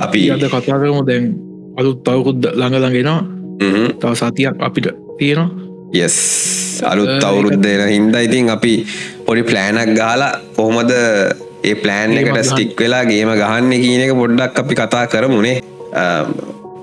අපි 0.00 0.30
අද 0.34 0.42
කතා 0.42 0.78
කරමු 0.80 1.02
දැන් 1.06 1.24
අලුත් 1.78 2.02
තවකුද්ද 2.06 2.42
ළඟළඟෙනවා. 2.58 3.20
තව 4.00 4.12
සතියක් 4.20 4.56
අපිට 4.58 4.90
තියෙනවා. 5.18 5.50
යස් 5.94 6.16
අලුත් 6.82 7.22
අවුරුද්දන 7.22 7.86
හින්දා 7.88 8.22
ඉතින් 8.26 8.50
අපි 8.50 8.74
පොඩි 9.26 9.42
ප්ලෑනක් 9.50 9.94
ගහලා 9.94 10.32
කොහොමද 10.56 10.90
ඒ 10.90 11.74
ප්ලෑන් 11.82 12.18
එකට. 12.18 12.42
ස්ටික් 12.50 12.74
වෙලා 12.80 13.04
ගේම 13.06 13.30
ගහන්න 13.30 13.72
කියන 13.84 14.02
එක 14.06 14.12
පොඩ්ඩක් 14.20 14.58
අපි 14.62 14.74
කතා 14.80 15.04
කරමුණේ 15.06 15.62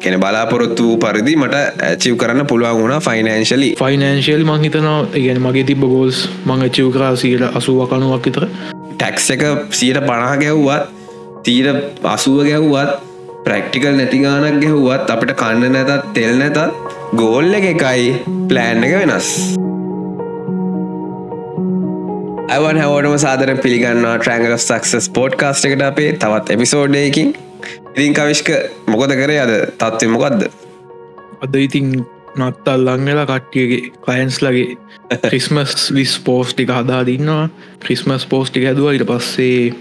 කෙන 0.02 0.16
බලාපොරොත්තු 0.24 0.86
පරිදි 1.04 1.36
මට 1.36 1.56
ඇචිව් 1.90 2.16
කරන්න 2.22 2.48
පුළුවන් 2.48 2.80
වුණා 2.82 3.02
ෆයිනන්ශලි 3.08 3.70
ෆයිනන්ශල් 3.82 4.48
මං 4.48 4.64
හිතනවා 4.66 4.96
ඉගැන 5.20 5.44
මගේ 5.44 5.68
තිබ 5.68 5.84
ගෝල්ස් 5.84 6.24
මං 6.48 6.64
චිව 6.72 6.90
කරා 6.96 7.14
සියට 7.16 7.44
අසුව 7.60 7.84
කනුවක් 7.92 8.26
විතර. 8.26 8.48
ටැක්ස 8.96 9.30
එක 9.36 9.44
සියට 9.70 10.02
පණහ 10.08 10.34
ගැව්වත් 10.42 11.01
තීර 11.46 11.68
අසුව 12.06 12.38
ගැව්වත් 12.48 12.92
ප්‍රක්ටිකල් 13.46 13.96
නැතිගානක් 13.98 14.60
ගැහුවත් 14.64 15.12
අපිට 15.14 15.34
කන්න 15.40 15.74
නැතත් 15.76 16.14
තෙල් 16.16 16.38
නැතත් 16.38 16.60
ගෝල්ල 17.22 17.58
එක 17.60 17.66
එකයි 17.72 18.12
ප්ලෑන් 18.50 18.86
එක 18.88 18.94
වෙනස්. 18.96 19.30
ඇවන් 22.52 22.82
හැවටම 22.84 23.18
සාදර 23.26 23.54
පිළිගන්නවා 23.66 24.16
ට්‍රංගල 24.18 24.56
සක්ස 24.58 25.08
ස්පෝට් 25.08 25.38
කාස්ට 25.42 25.70
එකට 25.70 25.86
අපේ 25.90 26.16
තවත් 26.24 26.58
එපිසෝඩ්ඩයකින් 26.58 27.36
ඉතින් 27.92 28.14
කවිශ්ක 28.14 28.50
මොකොද 28.88 29.18
කරේ 29.20 29.42
අද? 29.46 29.54
තත්ත්ව 29.78 30.12
මොකක්ද 30.16 30.50
අද 31.42 31.56
ඉතින් 31.58 31.94
නත්තල් 32.38 32.84
ලංවෙලා 32.88 33.28
කට්ටියගේ 33.28 33.92
කලයින්ස් 34.04 34.38
ලගේ 34.46 35.18
ක්‍රිස්මස් 35.24 35.90
විස් 35.96 36.20
පෝස්්ටික 36.28 36.70
හදා 36.72 37.02
දින්නවා 37.06 37.50
ක්‍රිස්මස් 37.80 38.28
පෝස්්ටික 38.28 38.68
ඇදවා 38.70 38.94
ඉට 38.96 39.08
පස්සේ 39.10 39.74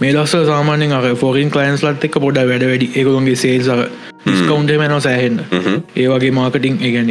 මේ 0.00 0.12
දස්ස 0.14 0.46
සාමානෙන් 0.50 0.94
අර 0.98 1.04
ෆෝරින් 1.22 1.50
කලයින්ස් 1.54 1.84
ලත් 1.86 2.08
එක 2.08 2.18
පොඩ 2.24 2.40
වැඩ 2.50 2.64
වැඩි. 2.70 2.88
එකකුන්ගේ 3.00 3.36
සේල්සර 3.44 3.80
ඩිස්කවන්් 4.24 4.70
මැනව 4.82 5.00
සෑහෙන්න 5.06 5.38
හ්ම්. 5.50 5.78
ඒ 5.96 6.06
වගේ 6.12 6.32
මාර්කටිං 6.38 6.78
ඒගැන 6.86 7.10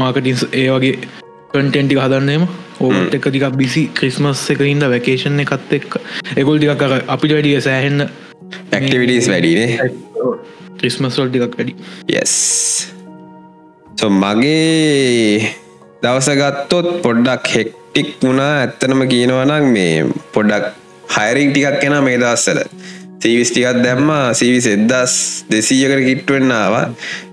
මාර්කටින්ස් 0.00 0.44
ඒ 0.52 0.68
වගේ 0.74 0.94
කටෙන්ටි 1.52 2.00
හදන්නේම 2.02 2.46
ඕට 2.80 3.16
එක 3.18 3.26
ටිකක් 3.28 3.56
බිසි 3.60 3.82
ක්‍රිස්මස් 3.98 4.44
එක 4.54 4.62
හින්ද 4.68 4.88
වැකේෂන් 4.94 5.44
එකත් 5.44 5.76
එක් 5.78 5.98
එකොල් 6.36 6.56
ටිකක් 6.58 6.78
කර 6.82 6.94
අපිට 7.16 7.34
වැඩිය 7.36 7.60
සෑහෙන්න. 7.68 8.08
ඇක්ටිවිටස් 8.72 9.28
වැඩිනේ 9.32 9.90
ක්‍රිස්මස්වල් 10.78 11.28
ටිකක් 11.30 11.58
වැඩි. 11.58 11.74
යස් 12.20 12.34
මගේ 14.20 15.50
දවස 16.02 16.28
ගත්තොත් 16.38 16.88
පොඩ්ඩක් 17.04 17.50
හෙක්ටික් 17.56 18.08
වුණා. 18.22 18.52
ඇත්තනම 18.62 19.04
කියනවනම් 19.12 19.68
මේ 19.74 20.06
පොඩ්ඩක් 20.34 20.81
හයිරිං 21.12 21.52
ටිකක් 21.52 21.80
කෙන 21.80 21.96
මේ 22.04 22.18
දස්සල 22.18 22.60
සීවිස් 23.22 23.52
ටිකත් 23.52 23.82
දැම්ම 23.84 24.10
සීවිස් 24.34 24.66
එද්දස් 24.66 25.14
දෙසීයකට 25.50 26.04
කිට්ටුවෙන්නාව 26.08 26.74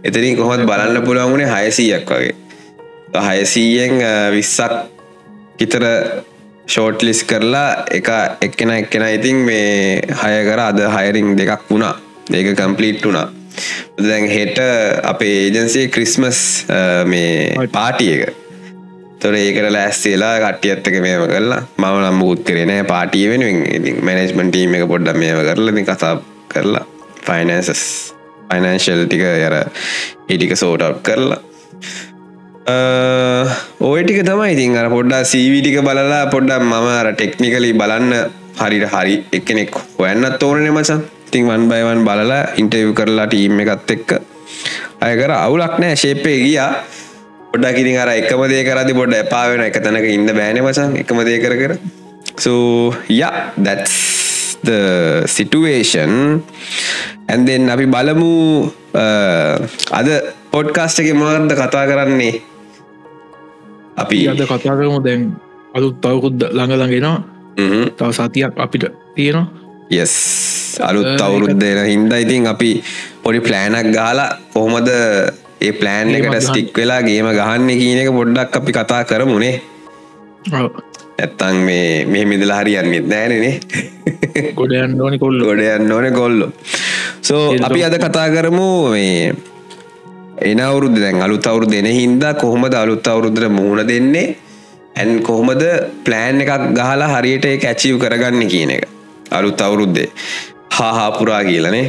එතනින් 0.05 0.37
කොහොත් 0.37 0.65
බලන්න 0.69 1.05
පුළුවන් 1.05 1.31
වුණේ 1.33 1.49
හයසීයක් 1.49 2.11
වගේ. 2.11 2.35
හයසීයෙන් 3.27 3.95
විස්සක් 4.33 4.75
හිතර 5.61 5.85
ෂෝට් 6.67 7.01
ලිස් 7.01 7.23
කරලා 7.23 7.85
එක 7.91 8.11
එක්කෙන 8.41 8.75
එක්කෙන 8.75 9.07
ඉතින් 9.09 9.41
මේ 9.47 10.01
හය 10.21 10.35
කර 10.45 10.61
අද 10.67 10.83
හයරිං 10.95 11.33
දෙකක් 11.35 11.65
වුණා. 11.71 11.95
ඒක 12.31 12.53
කම්පලීට් 12.55 13.05
වුණා. 13.05 13.27
දැන් 13.99 14.29
හෙට 14.29 14.61
අපේ 15.03 15.39
ඒජන්සේ 15.39 15.87
ක්‍රිස්මස් 15.89 16.43
මේ 17.05 17.67
පාටිය 17.73 18.13
එක 18.17 18.38
තොර 19.19 19.35
ඒකට 19.35 19.71
ලෑස්සේලා 19.71 20.35
කට්ටියත්තක 20.43 20.95
මේම 21.05 21.25
කරලා 21.31 21.61
මම 21.77 21.97
නම්මුකුත් 22.03 22.45
කරනෑ 22.47 22.83
පාටිය 22.91 23.25
වෙනුවෙන් 23.31 23.65
ඉතින් 23.77 23.99
මැනේජ්මන්ටීම 24.05 24.77
එක 24.77 24.87
පොඩ්ඩ 24.93 25.19
මේම 25.23 25.41
කරලා 25.49 25.73
ඉතින් 25.73 25.89
කතා 25.89 26.13
කරලා 26.53 26.85
ෆයිනන්සස් 27.27 27.83
ෆයිනන්ශල් 28.49 29.05
ටික 29.05 29.23
යර 29.27 29.55
ඒටික 30.29 30.53
සෝට් 30.57 30.83
කරලා. 31.03 31.39
ඕය 33.81 34.01
ටික 34.03 34.21
තමයි 34.25 34.53
ඉතින් 34.55 34.77
අර 34.77 34.89
පොඩ්ඩා 34.89 35.21
සීවිටික 35.23 35.79
බලලා 35.87 36.23
පොඩ්ඩක් 36.33 36.63
මම 36.63 36.87
අර 36.93 37.11
ටෙක්නිකලි 37.13 37.71
බලන්න 37.73 38.13
හරිට 38.61 38.87
හරි 38.93 39.15
එක්කෙනෙක් 39.31 39.75
හොයන්නත් 39.99 40.43
ඕනන 40.43 40.69
මචන් 40.71 41.03
තින් 41.31 41.45
වන් 41.47 41.67
බයිවන් 41.71 42.01
බලලා 42.07 42.41
ඉන්ටව් 42.57 42.93
කරලා 42.93 43.27
ටීම් 43.27 43.59
එකත් 43.65 43.91
එක්ක. 43.95 44.09
අයකර 45.01 45.31
අවුලක් 45.35 45.77
නෑ. 45.77 45.95
ශේපය 45.95 46.33
ගියා. 46.45 46.71
පොඩ්ඩක් 47.51 47.77
ඉතින් 47.81 47.97
අර 47.97 48.09
එකම 48.13 48.41
දේ 48.51 48.61
කරදි 48.67 48.93
පොඩ්ඩ 48.93 49.21
එපාවෙන 49.25 49.61
එක 49.65 49.77
තැනක 49.81 50.05
ඉන්න 50.05 50.29
බෑන 50.29 50.61
මචන් 50.61 50.91
එකම 51.01 51.17
දේ 51.25 51.39
කර 51.41 51.55
කර. 51.61 51.73
සෝ 52.37 52.93
ය 53.09 53.21
that's 53.57 53.95
the 54.61 54.79
situation. 55.25 56.43
ඇන්දෙන් 57.25 57.69
අපි 57.73 57.85
බලමු 57.95 58.33
uh, 58.93 59.55
අද 59.99 60.07
පොඩ්කාස්ට 60.53 61.01
එක 61.01 61.09
මාර්ද 61.17 61.49
කතා 61.49 61.85
කරන්නේ? 61.89 62.37
අපි 63.97 64.29
අද 64.29 64.41
කතා 64.45 64.77
කරමු 64.77 65.01
දැන් 65.01 65.33
අලුත් 65.73 65.97
තවකුද්ද 66.05 66.53
ළඟළඟෙනවා 66.53 67.17
හ්ම්. 67.57 67.85
තව 67.97 68.09
සතියක් 68.13 68.53
අපිට 68.57 68.93
තියෙනවා. 69.17 69.49
යස් 69.89 70.13
අලුත් 70.85 71.17
අවුරුද්දන 71.17 71.81
හින්දා 71.89 72.21
ඉතින් 72.21 72.45
අපි 72.45 72.71
පොඩි 73.25 73.41
ප්ලෑනක් 73.41 73.89
ගාලා 73.89 74.37
කොහොමද 74.53 74.89
ඒ 75.61 75.71
ප්ලෑන් 75.79 76.15
එකට. 76.17 76.35
ස්ටික් 76.47 76.77
වෙලා 76.81 77.01
ගේම 77.07 77.27
ගහන්න 77.39 77.69
කියන 77.81 77.99
එක 78.03 78.11
පොඩ්ඩක් 78.19 78.57
අපි 78.59 78.71
කතා 78.77 79.01
කරමුණේ 79.09 79.55
ඔව්. 80.59 80.71
ඇත්තං 81.23 81.57
මේ 81.67 82.05
මෙහ 82.11 82.25
මිදලා 82.31 82.59
හරියන්නෙත් 82.61 83.07
නෑනනේ 83.13 83.55
ගොඩ 84.59 84.73
යන්න 84.81 85.01
ඕනි 85.05 85.17
කොල්ල. 85.23 85.39
ගොඩ 85.49 85.61
යන්න 85.63 85.91
ඕන 85.95 86.07
කොල්ලො. 86.19 86.47
සෝ 87.27 87.41
අපි 87.69 87.79
අද 87.87 87.95
කතා 88.05 88.27
කරමු 88.35 88.67
මේ 88.95 89.33
එන 90.49 90.59
අවුරුදු 90.67 91.01
දැන් 91.03 91.21
අලුත් 91.25 91.47
අවුරු 91.51 91.67
දෙන 91.73 91.89
හින්දා 91.99 92.33
කොහොමද 92.43 92.75
අලුත් 92.83 93.07
අවුරුද්දට 93.13 93.49
මුහුණ 93.57 93.87
දෙන්නේ? 93.91 94.27
ඇන් 94.99 95.11
කොහොමද 95.27 95.63
ප්ලෑන් 96.05 96.43
එකක් 96.43 96.69
ගහලා 96.77 97.09
හරියට 97.15 97.45
ඒ 97.49 97.57
ඇචීව් 97.71 97.97
කරගන්න 98.03 98.47
කියන 98.53 98.71
එක. 98.77 98.83
අලුත් 99.37 99.61
අවුරුද්දේ. 99.67 100.07
හාහාපුරා 100.77 101.43
කියලනේ 101.49 101.85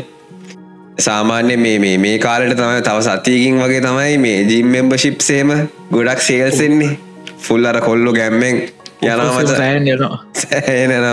සාමාන්‍ය 1.00 1.56
මේ 1.58 1.78
මේ 1.78 1.96
මේ 1.98 2.16
කාලට 2.18 2.56
තමයි 2.56 2.82
තව 2.82 2.98
සතියකින් 3.08 3.62
වගේ 3.62 3.84
තමයි 3.86 4.18
මේ 4.18 4.42
ජිම් 4.50 4.68
මෙම්බශිප් 4.68 5.20
සේම 5.20 5.54
ගොඩක් 5.92 6.20
සේල්සෙන්නේ 6.22 6.92
ෆුල් 7.38 7.64
අර 7.64 7.80
කොල්ලො 7.80 8.12
ගැම්මෙන් 8.12 8.62
යනමත 9.02 9.50
සෑන් 9.50 9.86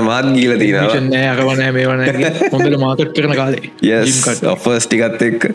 මාත් 0.03 0.25
ගීල 0.35 0.53
තිනවා 0.59 0.99
නෑ 1.03 1.27
අකවනෑ 1.29 1.71
මේවන 1.75 2.01
හොඳට 2.53 2.75
මාකට් 2.81 3.13
කරන 3.15 3.35
කාලේ 3.39 3.69
යස් 3.91 4.41
ඔෆර්ස් 4.45 4.87
ටිකත් 4.87 5.23
එක්ක. 5.27 5.45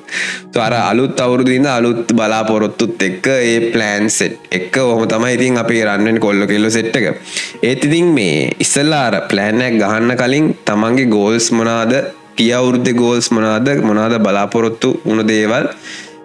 අර 0.58 0.76
අලුත් 0.78 1.20
අවුරුදුන්න 1.20 1.68
අලුත් 1.68 2.14
බලාපොරොත්තුත් 2.16 3.04
එක්ක 3.08 3.28
ඒ 3.34 3.58
ප්ලෑන් 3.74 4.08
සෙට් 4.10 4.48
එක්ක 4.50 4.80
ඔහොම 4.84 5.04
තමයි 5.12 5.36
ඉතින් 5.36 5.60
අපේ 5.64 5.84
රන්නෙන් 5.84 6.22
කොල්ල 6.24 6.46
කෙල්ල 6.46 6.70
සෙට් 6.70 6.96
එක. 6.96 7.20
ඒත් 7.62 7.84
ඉතින් 7.84 8.08
මේ 8.16 8.50
ඉස්සල්ලාර 8.58 9.20
ප්ලෑනක් 9.28 9.80
ගහන්න 9.82 10.16
කලින් 10.16 10.50
තමන්ගේ 10.64 11.12
ගෝල්ස් 11.12 11.52
මොනාද 11.52 11.94
කිය 12.36 12.52
අවුරුද්ධ 12.58 12.92
ගෝල්ස් 12.94 13.28
මොනාද 13.30 13.68
මොනාද 13.82 14.14
බලාපොරොත්තු 14.26 14.90
උුණ 15.04 15.26
දේවල්? 15.26 15.66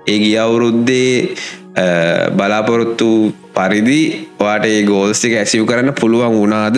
ඒ 0.07 0.17
ගිය 0.19 0.37
අවුරුද්දේ 0.39 1.35
අ, 1.75 1.85
බලාපොරොත්තු 2.37 3.09
පරිදි 3.53 3.99
වාට 4.39 4.65
ඒ 4.65 4.81
ගෝල්ස්ටික 4.85 5.35
ඇසිව් 5.41 5.65
කරන්න 5.69 5.93
පුළුවන් 5.99 6.35
වුණාද 6.39 6.77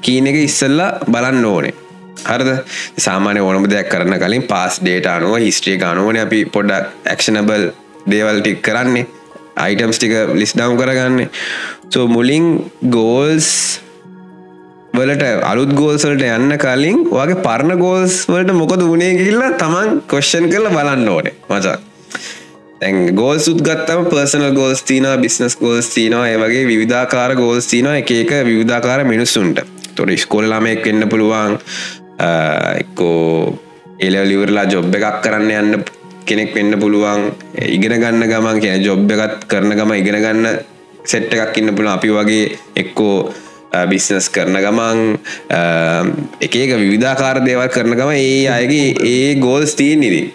කීන 0.00 0.26
එක 0.30 0.38
ඉස්සල්ලා 0.44 0.90
බලන්න 1.06 1.44
ඕනේ. 1.44 1.74
හරද? 2.24 2.50
සාමානය 2.98 3.40
ඕනම 3.40 3.66
දෙයක් 3.70 3.88
කරන්න 3.92 4.18
කලින් 4.22 4.46
පාස් 4.52 4.80
ඩේට 4.82 5.06
අනුව 5.06 5.36
හිස්ට්‍රිය 5.38 5.78
අනුවන 5.90 6.16
අපි 6.24 6.44
පොඩ්ඩක් 6.54 7.08
ඇක්ෂනබල් 7.12 7.68
දේවල් 8.06 8.40
ටික් 8.42 8.62
කරන්නේ. 8.62 9.06
අයිටම්ස් 9.56 9.98
ටික 9.98 10.14
ලිස් 10.40 10.52
ඩව් 10.56 10.78
කරගන්න. 10.80 11.28
සෝ 11.92 12.06
මුලින් 12.06 12.46
ගෝල්ස් 12.96 13.48
වලට 14.98 15.26
අලුත් 15.50 15.72
ගෝල්සල්ට 15.80 16.24
යන්න 16.28 16.56
කලින් 16.64 17.04
වගේ 17.10 17.42
පරණ 17.46 17.82
ගෝල්ස් 17.84 18.16
වලට 18.32 18.56
මොකද 18.60 18.82
වනේ 18.92 19.12
කියල්ලා 19.20 19.52
තමන් 19.62 20.02
කොශ්ෂන් 20.12 20.50
කරල 20.52 20.68
බලන්න 20.76 21.08
ඕනේ. 21.14 21.34
මචා. 21.50 21.76
තැන් 22.80 23.14
ගෝල් 23.18 23.38
සුත් 23.46 23.60
ගත්තම 23.66 24.04
පර්සනල් 24.10 24.52
ගෝල්ස් 24.58 24.82
තින 24.88 25.06
බිස්නස් 25.22 25.56
ගෝල්ස් 25.62 25.88
තිනවා 25.94 26.26
ඒවගේ 26.32 26.64
විධාකාර 26.70 27.34
ගෝල්ස් 27.40 27.66
තිනවා 27.72 27.96
එක 28.02 28.10
එක 28.22 28.32
විවිධාකාර 28.50 29.04
මිනිස්සුන්ට. 29.12 29.58
තොට 29.94 30.12
ස්කොල් 30.24 30.46
ළමෙක් 30.50 30.84
වෙන්න 30.86 31.08
පුළුවන් 31.12 31.58
එක්කෝ 32.82 33.58
එලලිවරලා 34.06 34.66
ජොබ් 34.72 34.94
එකක් 34.94 35.18
කරන්න 35.24 35.50
යන්න 35.60 35.82
කෙනෙක් 36.28 36.54
වෙන්න 36.54 36.78
පුළුවන් 36.82 37.22
ඉගෙන 37.76 37.94
ගන්න 38.02 38.30
ගමන් 38.32 38.62
කිය 38.62 38.86
ජොබ් 38.86 39.10
එකත් 39.16 39.48
කරන 39.50 39.74
ගම 39.78 39.94
ඉගෙන 39.98 40.20
ගන්න 40.24 40.46
සෙට්ට 41.04 41.34
එකක් 41.34 41.58
ඉන්න 41.58 41.74
පුළුවන්. 41.74 41.94
අපි 41.96 42.08
වගේ 42.16 42.46
එක්කෝ 42.82 43.16
බිස්නස් 43.90 44.28
කරන 44.30 44.58
ගමන් 44.64 45.00
එක 46.40 46.52
එක 46.56 46.74
විවිධාකාර 46.82 47.44
දේවල් 47.44 47.68
කරන 47.68 47.94
ගම 47.94 48.12
ඒ 48.16 48.48
අයගේ 48.48 48.88
ඒ 49.12 49.34
ගෝල්ස් 49.36 49.74
තිීන් 49.74 50.00
නිදී 50.00 50.26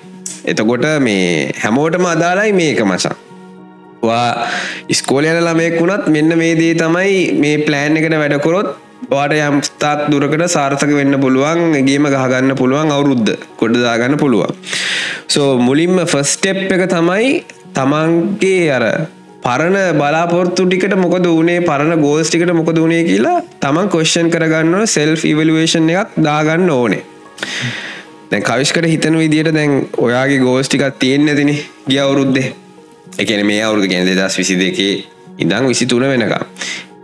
එතකොට 0.46 0.86
මේ 1.00 1.52
හැමෝටම 1.64 2.06
අදාලයි 2.06 2.54
මේක 2.54 2.82
මචා. 2.84 3.16
වා 4.04 4.48
ස්කෝලයන 4.92 5.40
ළමයෙක් 5.40 5.76
වුණත් 5.82 6.08
මෙන්න 6.16 6.38
මේ 6.38 6.56
දේ 6.56 6.74
තමයි 6.76 7.20
මේ 7.42 7.62
ප්ලෑන් 7.68 7.98
එකට 7.98 8.16
වැඩකොරොත් 8.24 8.70
වාට 9.12 9.34
යම්ස්ථාත් 9.38 10.02
දුරකට 10.12 10.46
සාර්ථක 10.48 10.92
වෙන්න 11.00 11.16
පුළුවන් 11.24 11.62
ගේම 11.88 12.08
ගහගන්න 12.14 12.60
පුළුවන් 12.62 12.92
අවුරුද්ධ 12.92 13.34
කොඩදාගන්න 13.60 14.18
පුළුවන්. 14.18 14.54
සෝ 15.28 15.50
මුලින්ම 15.68 15.98
ෆස්ටෙප් 16.06 16.72
එක 16.76 16.86
තමයි 16.96 17.30
තමන්ගේ 17.78 18.64
අර 18.78 18.86
පරණ 19.44 19.98
බලාපොරත්තු 19.98 20.66
ටිකට 20.66 20.96
මොකද 20.96 21.26
වනේ? 21.30 21.62
පරණ 21.62 22.02
ගෝල්ස් 22.02 22.30
ටිකට 22.30 22.54
මොකද 22.54 22.78
වනේ 22.80 23.04
කියලා 23.04 23.38
තමන් 23.60 23.90
කොශ්ෂන් 23.90 24.30
කරගන්න 24.34 24.88
සෙල් 24.88 25.16
ඉවලුවේෂන් 25.32 25.90
එකක් 25.94 26.20
දාගන්න 26.24 26.70
ඕනේ. 26.72 27.02
දැන් 28.32 28.44
කවිශ්කට 28.44 28.88
හිතන 28.88 29.18
විදිට 29.18 29.52
දැන් 29.54 29.74
ඔයාගේ 30.00 30.40
ගෝස් 30.40 30.70
ටිකක් 30.70 31.00
තියෙන්න්න 31.00 31.36
තින 31.36 31.52
ගිය 31.90 32.00
අවුරුද්දේ. 32.00 32.54
එකන 33.18 33.46
මේ 33.46 33.64
අවුරුදු 33.64 33.90
ගැන 33.90 34.08
දෙදස් 34.10 34.38
විසි 34.38 34.56
දෙකේ 34.60 34.94
ඉඳං 35.38 35.68
විසි 35.68 35.86
තුන 35.86 36.08
වෙනකම්. 36.12 36.48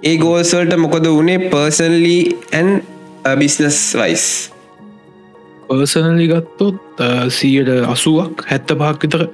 ඒ 0.03 0.15
ගෝල්සල්ට 0.17 0.77
මොකද 0.77 1.09
වනේ? 1.09 1.49
Personally 1.49 2.17
and 2.53 2.79
business 3.35 3.81
wise 3.95 4.25
personally 5.69 6.25
ගත්තොත් 6.27 6.79
uh, 6.97 7.27
සීයට 7.29 7.69
අසුවක් 7.85 8.45
හැත්ත 8.49 8.71
පහක් 8.73 9.03
විතර 9.03 9.27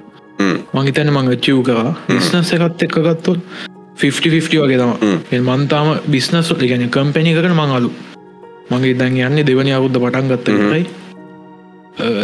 මංහිතැන 0.72 1.12
මං 1.12 1.32
චව් 1.38 1.62
කරා. 1.62 1.94
බිස්නස් 2.08 2.52
එකත් 2.52 2.82
එක්ක 2.82 2.98
ගත්තොත් 3.02 3.40
50 3.98 4.60
වගේ 4.60 4.78
තම 5.30 5.48
මන්තාම 5.50 5.94
බිස්නස් 6.08 6.52
ගැන 6.64 6.90
කම්පැනි 6.90 7.34
කරන 7.34 7.54
මං 7.54 7.78
අලු. 7.78 7.90
මගේ 8.70 8.94
දැන් 8.94 9.16
යන්නේ 9.22 9.46
දෙවනි 9.46 9.72
අවුද්ධ 9.72 9.98
පටන් 10.02 10.28
ගත්තයි 10.32 10.86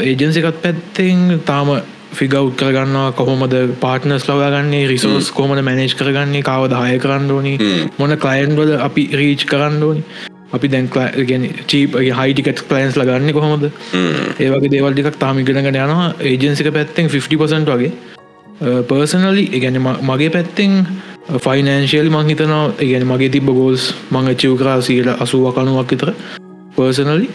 ඒජන්සිකත් 0.03 0.63
පැත්තෙන් 0.63 1.41
තාම 1.47 1.69
ෆිගව් 2.13 2.51
කරගන්නවා 2.59 3.13
කොහොමද 3.13 3.55
පාටනස් 3.81 4.27
ලවාගන්නේ 4.29 4.89
රිසෝස් 4.89 5.31
කොමද 5.33 5.63
මැනේජ් 5.63 5.95
කරගන්නේ 5.95 6.43
කාව 6.43 6.67
දාය 6.69 6.99
කරන්න 6.99 7.31
ඕනි 7.31 7.55
මොන 7.99 8.17
කලයින්වල 8.19 8.75
අපි 8.81 9.05
රීච් 9.15 9.47
කරන්න 9.47 9.83
ඕනි 9.83 10.03
අපි 10.53 10.69
දැන් 10.69 10.89
ගැන 10.89 11.45
චීප 11.67 11.99
හයිටිකට් 12.19 12.65
කලයින්ස් 12.69 12.97
ලගන්න 12.97 13.33
කොහොමද? 13.33 13.65
ඒවගේ 14.39 14.73
දේවල්ටිකක් 14.75 15.19
තාමිගෙනගෙන 15.19 15.71
යනවා. 15.75 16.09
ඒජන්සික 16.23 16.73
පැත්තෙන් 16.73 17.11
50% 17.11 17.73
වගේ. 17.73 17.93
පර්සනලි 18.89 19.45
ඉගැන 19.53 19.79
මගේ 20.03 20.31
පැත්තෙන් 20.31 20.87
ෆයිනන්ශයල් 21.39 22.11
මංහිතනවා 22.11 22.65
ඉගැන 22.81 23.07
මගේ 23.07 23.31
තිබ 23.31 23.49
ගෝල්ස් 23.51 23.89
මං 24.11 24.35
චිව් 24.37 24.59
කරාසීට 24.59 25.09
අසුව 25.19 25.49
කනුවක් 25.55 25.91
විතර. 25.91 26.13
පර්සනලි 26.73 27.29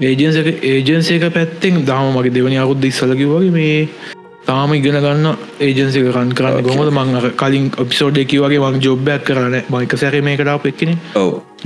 ඒජන්සක 0.00 0.48
ඒජන්සේක 0.64 1.24
පැත්තෙන් 1.32 1.84
දාම 1.86 2.12
මගේ 2.12 2.32
දෙවනි 2.32 2.58
අකුද්දි 2.58 2.92
සලකි 2.92 3.26
වගේ 3.26 3.52
මේ 3.52 3.88
තාම 4.46 4.70
ඉගෙන 4.74 4.96
ගන්න 5.02 5.26
ඒජන්සික 5.60 6.08
රන් 6.12 6.30
කරන්න 6.38 6.66
ගොමද 6.66 6.90
මං 6.92 7.30
කලින් 7.40 7.64
ඔපිසෝඩ් 7.76 8.18
එකි 8.22 8.38
වගේ 8.38 8.60
මං 8.62 8.76
ජොබ්බයක් 8.80 9.24
කරන්න 9.26 9.56
මයික 9.68 9.94
සැර 9.98 10.16
මේ 10.22 10.38
කටාව 10.38 10.66
එක්කන 10.70 10.92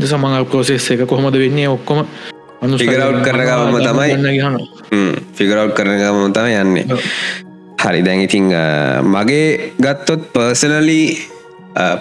සමඟ 0.03 0.47
ප්‍රෝසෙස් 0.51 0.87
එක 0.95 1.03
කොහොමද 1.11 1.37
වෙන්නේ 1.43 1.69
ඔක්කොම 1.69 2.01
ෆිගරව් 2.77 3.21
කරගම 3.27 3.77
තමයි 3.81 4.17
ෆිගරව් 5.35 5.75
කරනගම 5.77 6.33
තම 6.33 6.49
යන්නේ. 6.55 6.87
හරි 7.83 8.01
දැන් 8.03 8.25
ඉතිං 8.25 8.49
මගේ 9.07 9.47
ගත්තොත් 9.79 10.27
පර්සනලි 10.35 11.01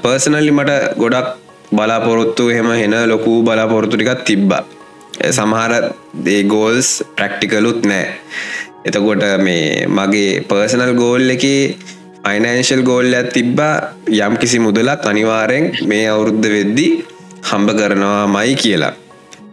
පර්සනලි 0.04 0.52
මට 0.52 0.98
ගොඩක් 0.98 1.28
බලාපොරොත්තු 1.72 2.50
එහෙම 2.50 2.72
හෙන 2.74 2.96
ලොකු 3.08 3.40
බලාපොරොත්තු 3.44 3.96
ටිකත් 3.98 4.24
තිබ්බා. 4.26 4.64
සමහර 5.30 5.92
දේ 6.26 6.42
ගෝල්ස් 6.46 6.90
ප්‍රක්ටිකලුත් 7.18 7.84
නෑ 7.86 8.06
එතකොට 8.86 9.24
මේ 9.40 9.88
මගේ 9.90 10.42
පර්සනල් 10.44 10.94
ගෝල් 10.96 11.30
එක 11.30 11.46
ෆයිනන්ශල් 12.24 12.84
ගෝල් 12.84 13.14
ඇත් 13.14 13.31
තිබ්බා. 13.31 13.76
යම් 14.08 14.34
කිසි 14.38 14.60
මුදලක් 14.60 15.06
අනිවාරෙන් 15.06 15.66
මේ 15.88 16.06
අවුරුද්ධ 16.08 16.50
වෙද්දි 16.50 16.88
හම්බ 17.44 17.70
කරනවා 17.72 18.24
මයි 18.28 18.56
කියලා. 18.56 18.94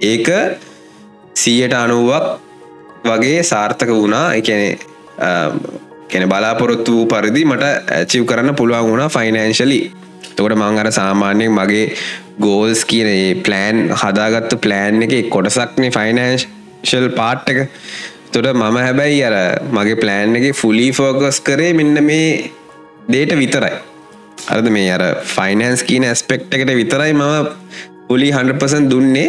ඒක 0.02 0.28
සීයට 1.34 1.75
අනුවක් 1.75 2.25
වගේ 3.05 3.43
සාර්ථක 3.44 3.90
වුණා. 3.90 4.26
එකනේ 4.34 4.78
කෙන 6.08 6.25
බලාපොරොත්තු 6.25 6.93
වූ 6.93 7.06
පරිදි 7.06 7.44
මට 7.44 7.64
ඇචිව් 7.90 8.25
කරන්න 8.25 8.55
පුළුවන් 8.55 8.87
වුණා 8.87 9.08
ෆයිනන්ශලි 9.11 9.81
තකොට 10.31 10.55
මං 10.55 10.78
අර 10.78 10.90
සාමාන්‍යයෙන් 10.93 11.52
මගේ 11.52 11.87
ගෝල්ස් 12.38 12.84
කියන 12.84 13.40
ප්ලෑන් 13.40 13.78
හදාගත්තු 13.93 14.56
ප්ලෑන් 14.58 15.02
එක 15.02 15.14
කොටසක්නේ 15.31 15.90
ෆයිනන්ශල් 15.90 17.08
පාට් 17.17 17.49
එක 17.49 17.61
තොට 18.32 18.49
මම 18.52 18.76
හැබැයි 18.78 19.20
අර 19.23 19.37
මගේ 19.70 20.00
ප්ලෑන් 20.02 20.37
එක 20.38 20.46
ෆුලි 20.55 20.88
ෆෝකස් 20.93 21.40
කරේ 21.40 21.73
මෙන්න 21.73 21.99
මේ 22.02 22.50
දේට 23.08 23.32
විතරයි. 23.34 23.75
අරද 24.46 24.69
මේ 24.70 24.90
අර 24.90 25.05
ෆයිනන්ස් 25.26 25.82
කියන 25.82 26.05
ඇස්පෙක්් 26.05 26.46
එකට 26.50 26.73
විතරයි 26.75 27.12
මම 27.12 27.46
පුලි 28.08 28.31
100පසන් 28.32 28.88
දුන්නේ. 28.90 29.28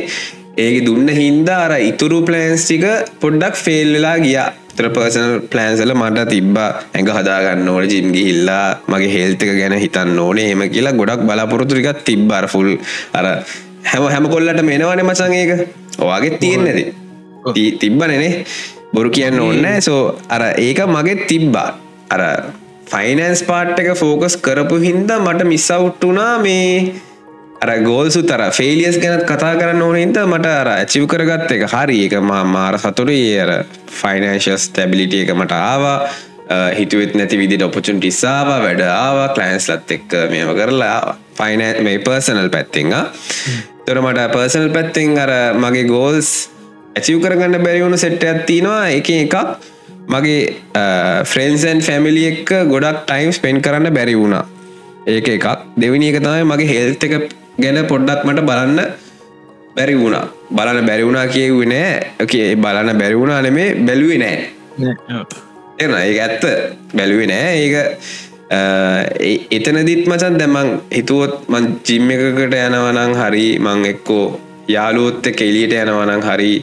ඒක 0.57 0.77
දුන්න 0.85 1.09
හින්දා 1.11 1.59
අර 1.65 1.73
ඉතුරු 1.81 2.21
ප්ලෑන්ස් 2.23 2.63
ටික 2.65 2.85
පොඩ්ඩක් 3.21 3.55
ෆෙල් 3.57 3.91
වෙලා 3.95 4.17
ගියා. 4.19 4.47
තර 4.77 4.87
පර්සනල් 4.89 5.33
ප්ලෑන්සල 5.51 5.91
මට 5.93 6.25
තිබ්බා 6.31 6.69
ඇඟ 6.89 7.09
හදාගන්න 7.11 7.69
ඕන 7.69 7.85
ජිම්ගි 7.89 8.23
හිල්ලා 8.27 8.65
මගේ 8.87 9.11
හෙල්තක 9.15 9.49
ගැන 9.59 9.75
හිතන්න 9.75 10.19
ඕනේ 10.19 10.51
එම 10.51 10.61
කියලා 10.69 10.93
ගොඩක් 10.93 11.23
බලාපොරොතුරිකත් 11.27 12.03
තිබ්බර 12.05 12.45
ෆුල් 12.47 12.69
අර 13.13 13.25
හැම 13.83 14.05
හැම 14.13 14.27
කොල්ලට 14.33 14.61
මෙනවන 14.69 15.03
මසං 15.03 15.33
ඒක. 15.33 15.51
ඔවාගේ 15.99 16.37
තියෙන්නද 16.37 16.79
තිබ්බනනේ 17.79 18.31
බොරු 18.93 19.09
කියන්න 19.09 19.39
ඕන්න 19.39 19.67
සෝ 19.81 19.99
අර 20.29 20.41
ඒක 20.59 20.79
මගෙත් 20.87 21.27
තිබ්බා. 21.27 21.69
අර 22.09 22.21
ෆයිනන්ස් 22.87 23.43
පාට් 23.43 23.79
එක 23.79 23.91
ෆෝකස් 23.95 24.37
කරපු 24.37 24.79
හින්දා 24.79 25.19
මට 25.19 25.43
මිස්සවුට්ටුනා 25.45 26.33
මේ 26.39 26.93
අර 27.61 27.69
ගෝල්සු 27.81 28.21
තර 28.23 28.43
ෆේලියස් 28.51 28.97
ගැනත් 28.97 29.25
කතා 29.25 29.53
කරන්න 29.55 29.81
ඕනහින්ද 29.81 30.17
මට 30.23 30.53
අර 30.53 30.69
ඇචිව් 30.75 31.07
කරගත්ත 31.07 31.51
එක. 31.51 31.67
හරි 31.67 31.99
එක 32.07 32.15
මා 32.21 32.43
මාර 32.45 32.77
සතුරේ 32.77 33.35
අර 33.41 33.51
ෆයිනන්ශස් 33.99 34.71
ටැබිලිටිය 34.71 35.25
එක 35.25 35.35
මට 35.35 35.61
ආවා. 35.65 35.99
හිතුවත් 36.73 37.15
නැති 37.15 37.37
විදි 37.37 37.57
ඔපචුන් 37.63 37.99
ටිස්සාාව 37.99 38.49
වැඩ 38.63 38.81
ආවා 38.81 39.29
කලයින්ස් 39.35 39.67
ලත් 39.69 39.91
එක්ක 39.91 40.13
මෙම 40.31 40.51
කරලා 40.55 41.17
ෆයින 41.35 41.63
මේ 41.83 41.99
පර්සනල් 41.99 42.49
පැත්තිංහ 42.49 42.93
තොර 43.85 43.99
මට 44.01 44.27
පර්සනල් 44.31 44.69
පැත්තිං 44.71 45.17
අර 45.19 45.31
මගේ 45.55 45.83
ගෝල්ස් 45.85 46.29
ඇචිව් 46.97 47.17
කරගන්න 47.23 47.65
බැරිවුණු 47.65 47.97
සෙට්ට 48.03 48.29
ඇත්තිනවා 48.29 48.83
එක 48.99 49.09
එකක් 49.15 49.35
මගේ 50.13 50.39
ෆ්‍රෙන්න්සන් 51.31 51.79
ෆැමිලි 51.87 52.23
එක්ක 52.31 52.51
ගොඩක් 52.71 53.01
ටයිම් 53.07 53.31
ස්පෙන්් 53.37 53.57
කරන්න 53.61 53.93
බැරි 53.97 54.15
වුණා. 54.21 54.45
ඒක 55.07 55.27
එකක්. 55.35 55.47
දෙවිනි 55.81 56.11
එක 56.11 56.19
තමයි 56.23 56.45
මගේ 56.51 56.69
හෙල්ත 56.73 57.03
එක 57.03 57.13
ගැන 57.57 57.79
පොඩ්ඩක් 57.91 58.23
මට 58.27 58.45
බලන්න 58.49 58.79
බැරි 59.75 59.95
වුණා. 59.95 60.25
බලන්න 60.51 60.87
බැරි 60.89 61.07
වුණා 61.07 61.27
කියවුවේ 61.27 61.71
නෑ. 61.73 62.55
බලන්න 62.63 63.01
බැරි 63.01 63.19
වුණා 63.21 63.41
නෙමේ 63.41 63.67
බැලුවේ 63.87 64.21
නෑ. 64.23 64.37
එන 65.79 65.91
ඒ 65.97 66.15
ඇත්ත. 66.19 66.43
බැලුවේ 66.95 67.27
නෑ. 67.27 67.51
ඒක 67.59 67.75
එතනදිත් 69.51 70.07
මචන් 70.07 70.37
දැමං 70.39 70.69
හිතුවොත් 70.97 71.49
මං 71.49 71.65
ජිම්ම 71.83 72.11
එකකට 72.11 72.53
යනවනං 72.55 73.15
හරි 73.21 73.47
මං 73.59 73.85
එක්කෝ 73.85 74.25
යාලුවොත්ත 74.67 75.27
කෙලියට 75.35 75.73
යනවනං 75.73 76.23
හරි 76.23 76.53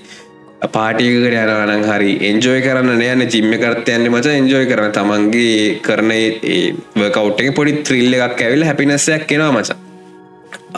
පාටියකට 0.72 1.26
යනවනං 1.28 1.84
හරි 1.88 2.12
එන්ජෝය 2.30 2.60
කරන්න 2.64 3.00
නයන 3.00 3.22
ජිම්ම 3.32 3.52
කරත 3.62 3.88
යන්න 3.94 4.08
මච 4.10 4.26
එන්ජෝය 4.40 4.66
කරන 4.70 4.92
තමන්ගේ 4.96 5.80
කරන 5.86 6.12
වකවට්ට 7.00 7.54
පොඩි 7.58 7.72
ත්‍රිල්ල 7.86 8.14
එකක් 8.18 8.42
ඇවිල් 8.46 8.64
හැපිනස්සයක් 8.68 9.26
කෙනවා 9.30 9.52
මචා. 9.56 9.76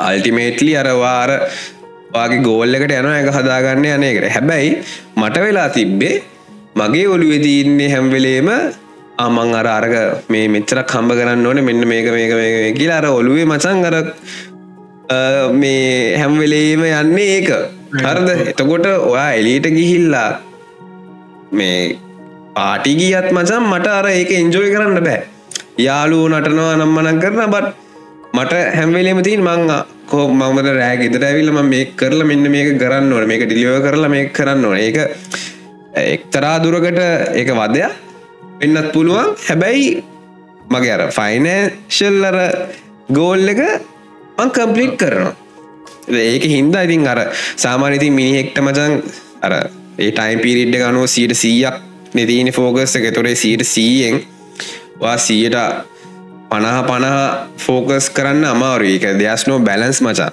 අල්ටිමේටලි 0.06 0.72
අරවාර 0.82 1.30
වගේ 2.16 2.40
ගෝල්ලකට 2.48 2.96
යන 2.96 3.10
එක 3.12 3.30
හදාගන්න 3.36 3.86
යනයකට 3.92 4.26
හැබැයි 4.38 4.72
මට 5.20 5.44
වෙලා 5.46 5.68
තිබ්බේ 5.76 6.16
මගේ 6.80 7.06
ඔලුවෙ 7.14 7.38
තියන්නේ 7.46 7.92
හැම්වෙලේම 7.94 8.50
අමං 9.26 9.54
අර 9.60 9.68
අරග 9.76 9.94
මේ 10.32 10.48
මෙච්චරක් 10.56 10.90
කම්බ 10.92 11.10
කරන්න 11.20 11.46
ඕන. 11.46 11.62
මෙන්න 11.68 11.88
මේක 11.92 12.10
මේක 12.16 12.34
මේ 12.40 12.74
කියලා 12.80 12.98
අර 13.04 13.06
ඔලුවේ 13.20 13.46
මචන් 13.52 13.84
අර 13.90 13.96
මේ 15.62 16.18
හැම්වෙලේම 16.20 16.84
යන්නේ 16.90 17.30
ඒක. 17.38 17.50
හරද 18.04 18.28
එතකොට 18.50 18.86
ඔයා 19.10 19.30
එලියට 19.40 19.66
ගිහිල්ලා 19.76 20.28
මේ 21.58 21.80
පාටි 22.56 22.92
ගියත් 23.00 23.28
මචන් 23.36 23.64
මට 23.72 23.88
අර 23.98 24.06
ඒක 24.12 24.30
එන්ජෝය 24.40 24.70
කරන්න 24.74 25.00
බෑ. 25.06 25.18
යාලු 25.86 26.18
නටනවා 26.30 26.78
නම්මනක් 26.80 27.20
කරන 27.24 27.52
බට 27.54 27.74
මට 28.36 28.54
හැම්වෙලේම 28.78 29.20
තින් 29.28 29.42
මං 29.48 29.70
කෝ 30.10 30.26
මමද 30.40 30.68
රෑ 30.78 30.96
ගෙදර 31.02 31.24
ඇවිල්ලම 31.28 31.60
මේ 31.72 31.84
කරලා 32.00 32.28
මෙන්න 32.30 32.50
මේක 32.56 32.72
කරන්න 32.82 33.12
ඕන 33.12 33.28
මේක 33.32 33.44
ඩිලිව 33.46 33.78
කරලා 33.86 34.12
මේ 34.14 34.26
කරන්න 34.38 34.64
ඕන. 34.64 34.76
ඒක 34.86 34.98
එක්තරා 36.16 36.56
දුරකට 36.64 37.00
ඒක 37.40 37.50
වදයක්. 37.60 37.92
වෙන්නත් 38.60 38.92
පුළුවන්. 38.94 39.34
හැබැයි 39.48 39.88
මගේ 40.72 40.94
අර 40.96 41.02
ෆයිනශල් 41.18 42.22
අර 42.30 42.38
ගෝල් 43.18 43.48
එක 43.54 43.60
මං 44.38 44.48
කම්පලිට් 44.56 44.96
කරනවා 45.02 45.34
ඒක 46.08 46.44
හින්දා 46.44 46.82
ඉතින් 46.82 47.08
අර 47.08 47.20
සාමානඉතින් 47.56 48.12
මිනිහෙක්ට 48.12 48.58
මචන් 48.60 49.02
අර 49.42 49.52
ඒ 49.98 50.10
ටයිම් 50.10 50.40
පිරිඩ් 50.40 50.74
ගනුව 50.76 51.06
සියට 51.06 51.34
සීයක් 51.34 51.76
නෙදීන 52.14 52.52
ෆෝකස් 52.52 52.96
එක. 52.96 53.14
තොරේ 53.14 53.34
සීට 53.34 53.64
සීයෙන් 53.64 54.22
වා 55.00 55.16
සීයට 55.18 55.56
පණහ 56.50 56.80
පණහ 56.88 57.18
ෆෝකස් 57.58 58.10
කරන්න 58.10 58.44
අමාරු 58.44 58.86
එක 58.96 59.06
දෙයස්නෝ 59.18 59.58
බැලන්ස් 59.58 60.00
මචා. 60.02 60.30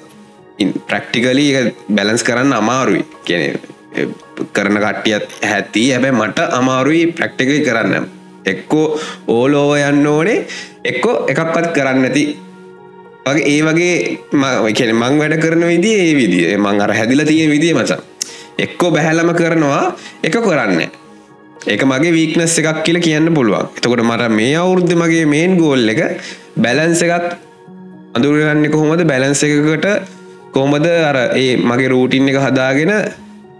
ප්‍රක්ටිකලි 0.88 1.48
බැලන්ස් 1.89 2.24
කරන්න 2.24 2.53
අමාරුයි. 2.53 3.06
කියන 3.25 3.60
කරන 4.53 4.77
කට්ටියත් 4.77 5.25
හැති 5.44 5.92
හැබැ 5.92 6.12
මට 6.12 6.39
අමාරුයි 6.60 7.08
ප්‍රක්ටිකයි 7.18 7.65
කරන්න. 7.65 8.08
එක්කෝ 8.46 9.00
ඕලෝව 9.27 9.75
යන්න 9.80 10.08
ඕනේ. 10.08 10.48
එක්කෝ 10.86 11.15
එකක්වත් 11.27 11.70
කරන්න 11.74 12.06
ඇති 12.06 12.24
වගේ 13.25 13.46
ඒ 13.51 13.62
වගේ 13.68 13.94
මකන 14.34 14.92
මං 15.01 15.13
වැඩ 15.22 15.36
කරන 15.44 15.63
විදි 15.72 15.92
ඒ 16.00 16.12
විදිිය 16.20 16.58
මං 16.58 16.82
අර 16.82 16.92
හැදිල 17.00 17.24
තියෙන 17.30 17.50
විදිිය 17.56 17.74
මචා. 17.74 18.01
එක්කෝ 18.60 18.92
බැහැලම 18.96 19.32
කරනවා 19.39 19.84
එක 20.24 20.36
කරන්න 20.39 20.82
ඒක 21.65 21.84
මගේ 21.92 22.12
වීක්නස් 22.12 22.58
එකක් 22.60 22.84
කියල 22.86 23.00
කියන්න 23.00 23.34
පුළුවන්. 23.34 23.72
එතකොට 23.77 24.03
මට 24.03 24.30
මේ 24.39 24.56
අවුරුද්ධ 24.56 24.96
මගේ 24.96 25.25
මේන් 25.25 25.58
ගෝල් 25.58 25.89
එක 25.89 26.01
බැලන්ස 26.58 27.01
එකත් 27.01 27.27
අඳුරගන්න 28.15 28.70
කොහොමද? 28.70 29.03
බැලන්ස 29.12 29.44
එකකට 29.44 29.88
කොහොමද 30.51 30.88
අර 31.10 31.18
ඒ 31.42 31.58
මගේ 31.70 31.92
රූටින් 31.94 32.30
එක 32.32 32.39
හදාගෙන 32.46 32.94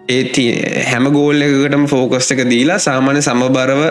ඒ 0.10 0.48
හැම 0.90 1.06
ගෝල් 1.18 1.40
එකකටම 1.42 1.86
ෆෝකස් 1.88 2.32
එක 2.34 2.44
දීලා 2.52 2.80
සාමාන්‍ය 2.88 3.22
සමබරව 3.22 3.82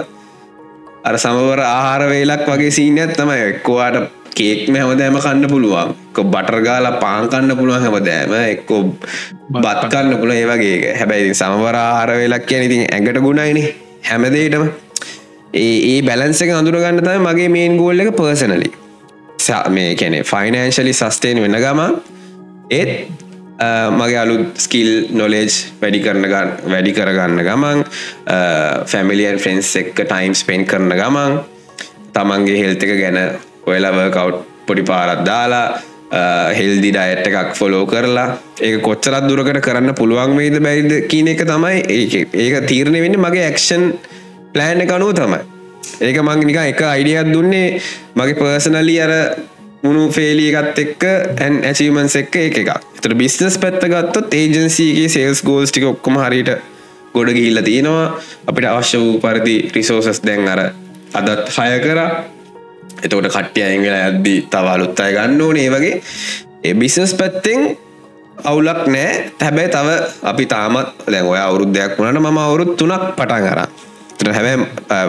අර 1.09 1.14
සමවර 1.19 1.61
ආහාර 1.67 2.02
වේලක් 2.12 2.45
වගේ 2.47 2.71
සීනයක් 2.71 3.17
තමයි. 3.17 3.38
එක්කවාට 3.52 4.22
කේක්ම 4.35 4.77
හැමදෑම 4.77 5.19
කන්න 5.19 5.49
පුළුවන්. 5.49 5.95
බටර්ගාල 6.27 6.91
පාංකන්න 6.99 7.57
පුළුවන් 7.57 7.81
හැමදෑම. 7.81 8.37
එක්කෝ 8.49 8.83
බත්කන්න 9.57 10.19
පුළ 10.19 10.33
ඒවගේ 10.33 10.95
හැබැයි 10.95 11.35
සමවර 11.35 11.77
ආහාර 11.79 12.15
වෙලක් 12.17 12.47
කියන 12.47 12.69
ඉතින් 12.69 12.87
ඇඟට 12.87 13.21
ගුණයින. 13.21 13.61
හැමදේටම 14.05 14.65
ඒ 15.55 15.75
ඒ 15.87 15.99
බැලන්ස 16.03 16.41
එක 16.43 16.51
අඳුරගන්න 16.53 17.01
තම 17.01 17.27
මගේ 17.27 17.49
මේන් 17.49 17.77
ගෝල්ල 17.77 18.01
එක 18.01 18.15
පර්සනලි 18.15 18.71
මේ 19.71 19.91
කැනෙ 19.95 20.23
ෆයිනන්ශලි 20.25 20.95
සස්ටේන් 20.95 21.43
වෙන 21.43 21.59
ගම 21.59 21.81
ඒත් 22.71 22.91
මගේ 23.93 24.19
අලුත් 24.19 24.45
ස්කිල් 24.57 24.91
නොලේජ් 25.12 25.53
වැඩි 25.83 26.01
කරන 26.01 26.27
වැඩි 26.67 26.93
කරගන්න 26.93 27.43
ගමන් 27.43 27.85
ෆැමිලියන් 28.87 29.39
ෆ්‍රෙන්න්ස් 29.39 29.73
එක්ක 29.77 30.03
ටයිම් 30.03 30.35
ස්පෙන් 30.35 30.67
කරන 30.67 30.93
ගමන් 30.95 31.41
තමන්ගේ 32.12 32.61
හෙල්ත 32.62 32.87
එක 32.87 32.95
ගැන 33.66 33.85
ඔයලවකවට් 33.85 34.66
පොඩි 34.66 34.83
පාරත් 34.83 35.25
දාලා 35.26 35.66
හෙල්දි 36.52 36.90
ඩයට් 36.90 37.26
එකක් 37.28 37.54
ෆොලෝ 37.54 37.87
කරලා 37.87 38.26
ඒ 38.61 38.78
කොච්චරත් 38.78 39.28
දුරකට 39.28 39.61
කරන්න 39.61 39.95
පුළුවන් 39.95 40.37
වේද 40.37 40.59
බැයිද 40.61 40.92
කියන 41.09 41.28
එක 41.28 41.45
තමයි 41.47 41.78
ඒ 41.88 42.26
ඒක 42.35 42.66
තීරණය 42.66 43.00
වෙන්න 43.00 43.19
මගේ 43.19 43.47
ඇක්ෂන් 43.47 43.85
ප්ලෑන් 44.52 44.85
එක 44.85 44.92
අනුව 44.92 45.14
තමයි. 45.14 45.40
ඒක 46.00 46.21
මං 46.21 46.45
නික 46.47 46.57
එක 46.57 46.83
අයිඩියත් 46.85 47.33
දුන්නේ 47.33 47.81
මගේ 48.16 48.35
පර්සනලි 48.35 48.97
අර 49.00 49.12
මුණු 49.83 50.11
ෆේලි 50.11 50.50
එකත් 50.52 50.78
එක්ක 50.78 51.07
ඇන් 51.40 51.62
ඇචීමන්ස් 51.64 52.16
එක්ක 52.16 52.37
එක 52.42 52.61
එක 52.62 52.71
තර 53.00 53.14
බිස්නස් 53.14 53.57
පැත්ත 53.59 53.83
ගත්තොත් 53.85 54.35
ඒජන්සීගේ 54.35 55.09
සේල්ස් 55.09 55.42
ගෝල්ස් 55.42 55.73
ටික 55.73 55.88
ඔක්කොම 55.88 56.21
හරිට 56.21 56.52
ගොඩ 57.14 57.33
ගිහිල්ල 57.33 57.62
තියෙනවා. 57.64 58.07
අපිට 58.47 58.66
අවශ්‍ය 58.66 58.99
වූ 58.99 59.19
පරිදි 59.19 59.57
රිසෝසස් 59.75 60.23
දැන් 60.23 60.49
අර 60.49 60.61
අදත් 61.14 61.50
හය 61.57 61.81
කර. 61.81 62.00
එතකොට 63.04 63.28
කට්ටිය 63.28 63.64
අයගලා 63.68 64.02
ඇද්දී 64.09 64.38
තවලුත් 64.52 65.00
අය 65.00 65.14
ගන්න 65.16 65.40
ඕනේ 65.40 65.71
වගේ. 65.71 65.94
ඒ 66.64 66.75
බිස්නස් 66.75 67.14
පැත්තෙන් 67.14 67.61
අවුලක් 68.44 68.82
නෑ. 68.87 69.09
හැබැයි 69.40 69.73
තව 69.76 69.88
අපි 70.32 70.44
තාමත් 70.47 71.06
දැන් 71.06 71.26
ඔය 71.26 71.38
අවුරුද්ධයක් 71.38 71.99
වුණට 71.99 72.21
මම 72.21 72.38
අවුරුත් 72.38 72.76
තුනක් 72.76 73.09
පටන් 73.16 73.49
අර 73.52 73.61
හැබැ 74.30 74.56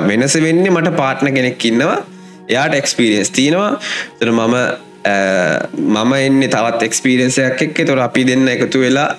වෙනස 0.07 0.35
වෙන්නේ 0.45 0.71
මට 0.71 0.95
පාට්න 0.95 1.33
කෙනෙක් 1.33 1.65
ඉන්නවා. 1.65 1.99
එයාට 2.49 2.73
එක්ස්පිරියන්ස් 2.73 3.29
තියෙනවා. 3.31 3.71
තර 4.19 4.31
මම 4.31 4.55
මම 5.95 6.13
එන්න 6.15 6.41
තවත් 6.47 6.81
එක්ස්පිරියන්සයක් 6.83 7.61
එක්ක 7.67 7.85
තොර 7.87 7.99
අපි 7.99 8.23
දෙන්න 8.23 8.47
එකතු 8.47 8.79
වෙලා 8.79 9.09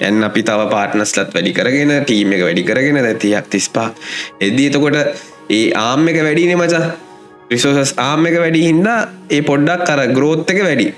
ඇන් 0.00 0.24
අපි 0.24 0.42
තව 0.42 0.70
පාටනස්ලත් 0.70 1.34
වැඩි 1.34 1.52
කරගෙන 1.52 1.92
ටීම 2.04 2.32
එක 2.36 2.42
වැඩි 2.46 2.64
කරගෙන 2.64 2.98
ඇතියක් 3.02 3.46
තිස්පා 3.52 3.88
එද්දී 4.40 4.66
එතකොට 4.70 4.98
ඒ 5.50 5.62
ආම් 5.76 6.08
එක 6.08 6.18
වැඩිනේ 6.26 6.60
මචා. 6.62 6.84
රිසෝසස් 7.50 7.92
ආම් 7.98 8.26
එක 8.28 8.36
වැඩි 8.42 8.60
හින්දා 8.68 8.98
ඒ 9.30 9.40
පොඩ්ඩක් 9.42 9.86
කර 9.88 10.00
ග්‍රෝත් 10.16 10.50
එක 10.52 10.60
වැඩි. 10.62 10.88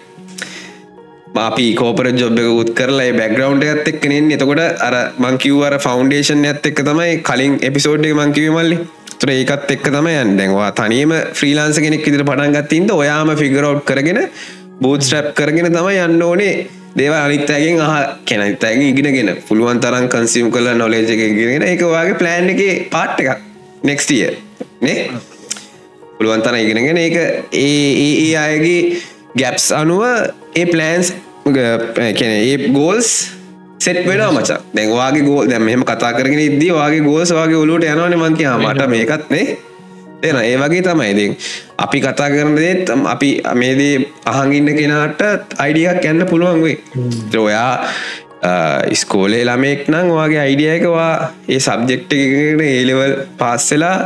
අපි 1.43 1.67
කෝපර 1.75 2.07
ජොබ් 2.13 2.39
එක 2.39 2.49
උත් 2.63 2.71
කරලා 2.79 3.13
බැග්‍රවන්් 3.19 3.63
එකත් 3.69 3.89
එක්කනෙන් 3.93 4.29
එතකොට 4.37 4.61
අර 4.87 4.95
මංකිවර 5.25 5.77
ෆෞන්ඩේෂන් 5.87 6.45
ඇත් 6.45 6.69
එක්ක 6.71 6.83
තමයි 6.89 7.15
කලින් 7.29 7.55
එපිසෝඩ් 7.69 8.05
එක 8.05 8.15
මංකිව 8.15 8.53
මල්ලි. 8.57 8.79
තුර 9.19 9.31
ඒකත් 9.31 9.73
එක්ක 9.77 9.89
තම 9.89 10.11
යන්දැවා 10.13 10.71
තනියම 10.75 11.17
ෆ්‍රීලාන්ස 11.33 11.81
කෙනෙක් 11.87 12.07
ඉදිර 12.07 12.25
පටන්ගත්තින්ද 12.25 12.93
ඔයාම 12.93 13.33
ෆිගරෝඩ් 13.43 13.83
කරගෙන 13.89 14.21
බූත් 14.83 15.09
ස්ට්‍රප් 15.09 15.33
කරගෙන 15.35 15.73
තම 15.73 15.91
යන්න 15.97 16.23
ඕනේ. 16.23 16.55
දේව 16.97 17.15
අනිත්තයගෙන් 17.17 17.81
අහ 17.81 17.93
කෙනනිත්තයගේ 18.29 18.93
ඉගෙනගෙන. 18.93 19.31
පුළුවන් 19.49 19.81
තරන් 19.81 20.09
කන්සිම් 20.09 20.53
කල 20.53 20.75
නොලේජ 20.77 21.13
එක 21.17 21.23
ගෙන 21.41 21.65
එක 21.65 21.89
වගේ 21.89 22.19
ප්ලෑන් 22.21 22.53
එක 22.55 22.91
පාට් 22.91 23.21
එකක්. 23.21 23.39
නෙක්ස්ටිය 23.83 24.27
නේ? 24.81 24.99
පුළුවන් 26.17 26.43
තර 26.45 26.57
ඉගෙනගෙන 26.63 26.99
ඒක 26.99 27.17
ඒ 27.53 28.37
අයගේ 28.37 28.81
ගැප්ස් 29.37 29.67
අනුව 29.73 30.03
ඒ 30.55 30.67
ප්ලෑන්ස් 30.67 31.13
කැන 32.19 32.33
ඒ 32.33 32.57
ගෝල්ස් 32.71 33.11
සෙට් 33.81 34.07
වෙන 34.07 34.23
මචා. 34.37 34.61
දැන්වාගේ 34.77 35.25
ගෝ 35.25 35.41
දැම 35.51 35.65
මෙහම 35.65 35.85
කතා 35.85 36.13
කරගෙන 36.13 36.41
ඉද්දී 36.41 36.73
වගේ 36.73 37.03
ගෝස් 37.03 37.31
වගේ 37.33 37.61
ඔලුට 37.65 37.85
යනවන 37.85 38.17
මංකයා 38.23 38.57
මට 38.59 38.89
මේකත්නේ 38.89 39.47
එන 40.23 40.37
ඒ 40.39 40.57
වගේ 40.57 40.83
තමයි. 40.83 41.11
ඉතින් 41.13 41.37
අපි 41.79 41.99
කතා 42.01 42.29
කරන 42.31 42.57
දේත් 42.57 42.91
අපි 43.15 43.31
මේදේ 43.55 43.95
අහඟඉන්න 44.25 44.77
කෙනාට 44.79 45.23
අයිඩියක් 45.59 46.05
යන්න 46.05 46.27
පුළුවන් 46.31 46.63
වේ 46.65 46.77
ඔයා 47.39 47.73
ස්කෝලේ 48.95 49.45
ළමෙක් 49.45 49.89
නම් 49.89 50.09
වගේ 50.15 50.43
අයිඩියයකවා 50.47 51.13
ඒ 51.49 51.61
සබ්ජෙක්්ට 51.61 52.13
ඒලෙවල් 52.13 53.15
පාස්සලා 53.39 53.97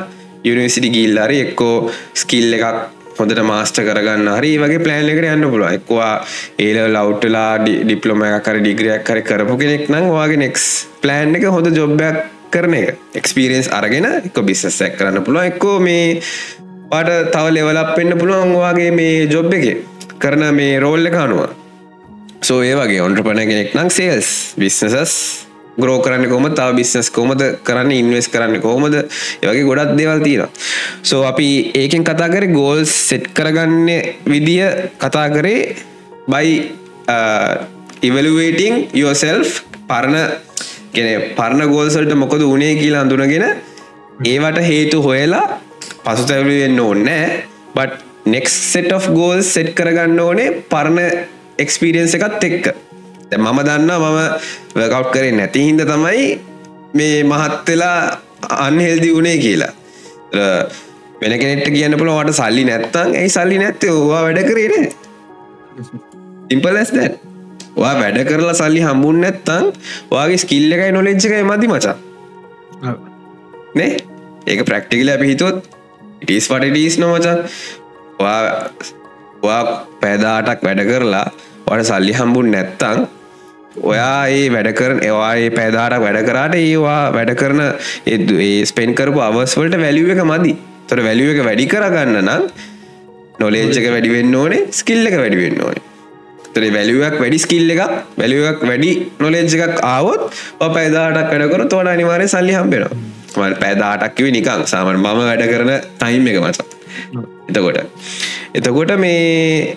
යුනිසිටි 0.46 0.90
ගිල්ලරි 0.90 1.40
එක්කෝ 1.44 1.74
ස්කිල් 2.14 2.54
එකක් 2.58 2.94
හොඳට 3.18 3.42
මාස්ට 3.48 3.80
කරගන්න 3.80 4.28
හරි 4.34 4.52
වගේ 4.60 4.82
ප්ලෑන් 4.84 5.10
එකට 5.12 5.28
යන්න 5.30 5.48
පුළුව 5.48 5.72
එක්වා 5.72 6.12
ඒල 6.60 6.78
ලව්ටලා 6.86 7.50
ඩිප්ලොම 7.64 8.24
එකකර 8.28 8.60
ඩිග්‍රියක් 8.60 9.04
කර 9.08 9.20
කරපු 9.24 9.56
කෙනෙක් 9.56 9.90
නම් 9.90 10.08
වගේ 10.12 10.40
නෙක්ස් 10.44 10.66
ප්ලෑන් 11.02 11.36
එක 11.38 11.48
හොඳ 11.48 11.70
ජොබ්බයක් 11.72 12.22
කරන 12.50 12.74
එක. 12.74 12.96
එක්ස්පිරියන්ස් 13.14 13.68
අරගෙන 13.72 14.08
එක 14.12 14.40
බිස්සක් 14.42 14.96
කරන්න 14.98 15.24
පුළුව 15.26 15.50
එක්කෝ 15.50 15.76
මේ 15.80 16.20
පට 16.90 17.18
තව 17.32 17.46
ලෙවලක් 17.52 17.92
වෙන්න 17.96 18.18
පුළුවන් 18.20 18.56
වගේ 18.56 18.90
මේ 18.92 19.26
ජොබ් 19.26 19.52
එක. 19.52 19.84
කරන 20.18 20.44
මේ 20.54 20.78
රෝල්ල 20.80 21.10
කානුව 21.10 21.50
සෝ 22.42 22.62
ඒ 22.62 22.76
වගේ 22.76 23.02
ඔන්ට්‍රපන 23.02 23.42
කෙනෙක් 23.42 23.74
නම් 23.74 23.90
සේල්ස් 23.90 24.30
බිස්නසස් 24.58 25.45
ග්‍රෝ 25.76 25.98
කරන්න 26.00 26.28
කොම 26.30 26.48
තාව 26.54 26.74
බිස්නස් 26.76 27.10
කොමද 27.10 27.42
කරන්න? 27.62 27.90
ඉන්වස් 27.92 28.28
කරන්න 28.28 28.60
කොහොමද? 28.60 28.96
ඒවගේ 29.42 29.64
ගොඩත් 29.64 29.96
දේවල් 29.98 30.22
තියෙන 30.22 30.48
සෝ 31.02 31.22
අපි 31.24 31.48
ඒකෙන් 31.74 32.04
කතා 32.04 32.28
කර 32.28 32.46
ගෝල් 32.52 32.80
සෙට් 32.86 33.28
කරගන්න 33.34 33.88
විදිය 34.26 34.64
කතා 34.98 35.28
කරේ 35.30 35.76
බයි 36.28 36.52
ඉවලුවේටිං 38.02 38.74
යෝසෙල් 38.94 39.44
පරණ 39.88 40.16
ගෙන 40.94 41.30
පරණ 41.36 41.72
ගෝල්සල්ට 41.72 42.16
මොකද 42.16 42.42
උනේ 42.44 42.74
කියලා 42.80 43.04
අඳුනගෙන 43.06 43.46
ඒවට 44.24 44.58
හේතු 44.70 45.02
හොයලා 45.02 45.44
පසුතැවලුවෙන්න 46.04 46.80
ඕන්නෑ 46.80 47.24
but 47.76 48.04
next 48.26 48.48
set 48.48 48.92
of 48.92 49.06
goal 49.14 49.40
set 49.44 49.70
කරගන්න 49.78 50.20
ඕනේ 50.20 50.50
පරණ 50.72 50.98
එක්ස්පිරියන්ස 51.58 52.14
එකත් 52.18 52.44
එක්ක. 52.48 52.66
මම 53.34 53.58
දන්න 53.66 53.90
මම 53.90 54.18
වකව් 54.74 55.04
කරේ 55.12 55.32
නැති 55.38 55.66
හින්ද 55.66 55.82
තමයි 55.90 56.26
මේ 56.94 57.24
මහත්වෙලා 57.24 58.00
අන්හෙල්දි 58.66 59.08
වුණේ 59.14 59.38
කියලා. 59.38 59.72
වෙන 61.20 61.32
කෙනෙට 61.40 61.68
කියන්න 61.74 61.98
පුළ 61.98 62.10
වට 62.10 62.36
සල්ලි 62.40 62.64
නැත්තං 62.70 63.14
ඇයි 63.20 63.30
සල්ලි 63.36 63.58
නැත්තේ? 63.58 63.90
ඕවා 63.90 64.22
වැඩ 64.26 64.40
කරේන 64.50 64.84
ඉම්පලස් 66.54 66.90
දැන් 66.96 67.14
වා 67.76 67.94
වැඩ 68.00 68.20
කරලා 68.28 68.54
සල්ලි 68.60 68.80
හම්බුන් 68.86 69.18
නැත්තං 69.24 69.72
වගේ 70.12 70.38
ස්කිල්ල 70.44 70.76
එකයි 70.76 70.92
නොලෙච්චකයි 70.98 71.42
මදි 71.50 71.72
මචා. 71.72 71.96
නේ? 73.74 73.92
ඒක 74.46 74.62
ප්‍රක්ටිකල 74.70 75.10
අපි 75.16 75.32
හිතුවත් 75.32 75.66
ඉටස් 76.22 76.48
පටඩීස් 76.52 76.98
නොමචා 77.02 77.36
වා 79.42 79.60
පැදාටක් 80.00 80.64
වැඩ 80.66 80.86
කරලා 80.90 81.26
වට 81.66 81.88
සල්ලි 81.90 82.12
හම්බුන් 82.20 82.50
නැත්තං 82.54 83.06
ඔයා 83.82 84.28
ඒ 84.28 84.46
වැඩ 84.54 84.70
කරන 84.78 85.02
ඒවාඒ 85.08 85.50
පැදාට 85.58 85.98
වැඩ 86.04 86.20
කරාට 86.28 86.54
ඒවා 86.60 87.02
වැඩ 87.16 87.34
කරන 87.40 87.60
ඒ 88.06 88.64
ස්පෙන් 88.70 88.94
කරපු 88.94 89.20
අවස්වලට 89.28 89.76
වැලිුව 89.84 90.14
එක 90.14 90.22
මදි. 90.32 90.54
තොර 90.88 91.00
වැලිුව 91.08 91.34
එක 91.34 91.42
වැඩි 91.48 91.66
කරගන්න 91.74 92.22
නම් 92.22 92.42
නොලේජ්ක 93.40 93.90
වැඩිවෙන්න 93.94 94.40
ඕනේ 94.42 94.64
ස්කිල්ල 94.80 95.04
එක 95.10 95.18
වැඩිවෙන්න 95.22 95.60
ඕනේ. 95.66 95.84
තොරේ 96.54 96.72
වැලිුවක් 96.76 97.16
වැඩි 97.22 97.38
ස්කිල්ල 97.44 97.70
එක 97.74 97.80
වැලිුවක් 98.20 98.62
වැඩි 98.70 98.92
නොලේජ් 99.24 99.56
එකක් 99.56 99.82
ආවොත් 99.94 100.22
පැදාටක් 100.76 101.28
වැඩකර 101.32 101.66
තෝට 101.72 101.92
අනිවාරය 101.94 102.28
සල්ලි 102.34 102.54
හම්බෙනවා. 102.58 103.52
පැදාටක්කිව 103.64 104.30
නිකං 104.36 104.64
සාමන් 104.72 104.96
මම 105.02 105.20
වැඩ 105.30 105.44
කරන 105.52 105.72
ටයිම් 106.00 106.30
එක 106.32 106.38
මච 106.44 106.58
එතකොට 107.50 107.78
එතකොට 108.54 108.92
මේ 109.04 109.76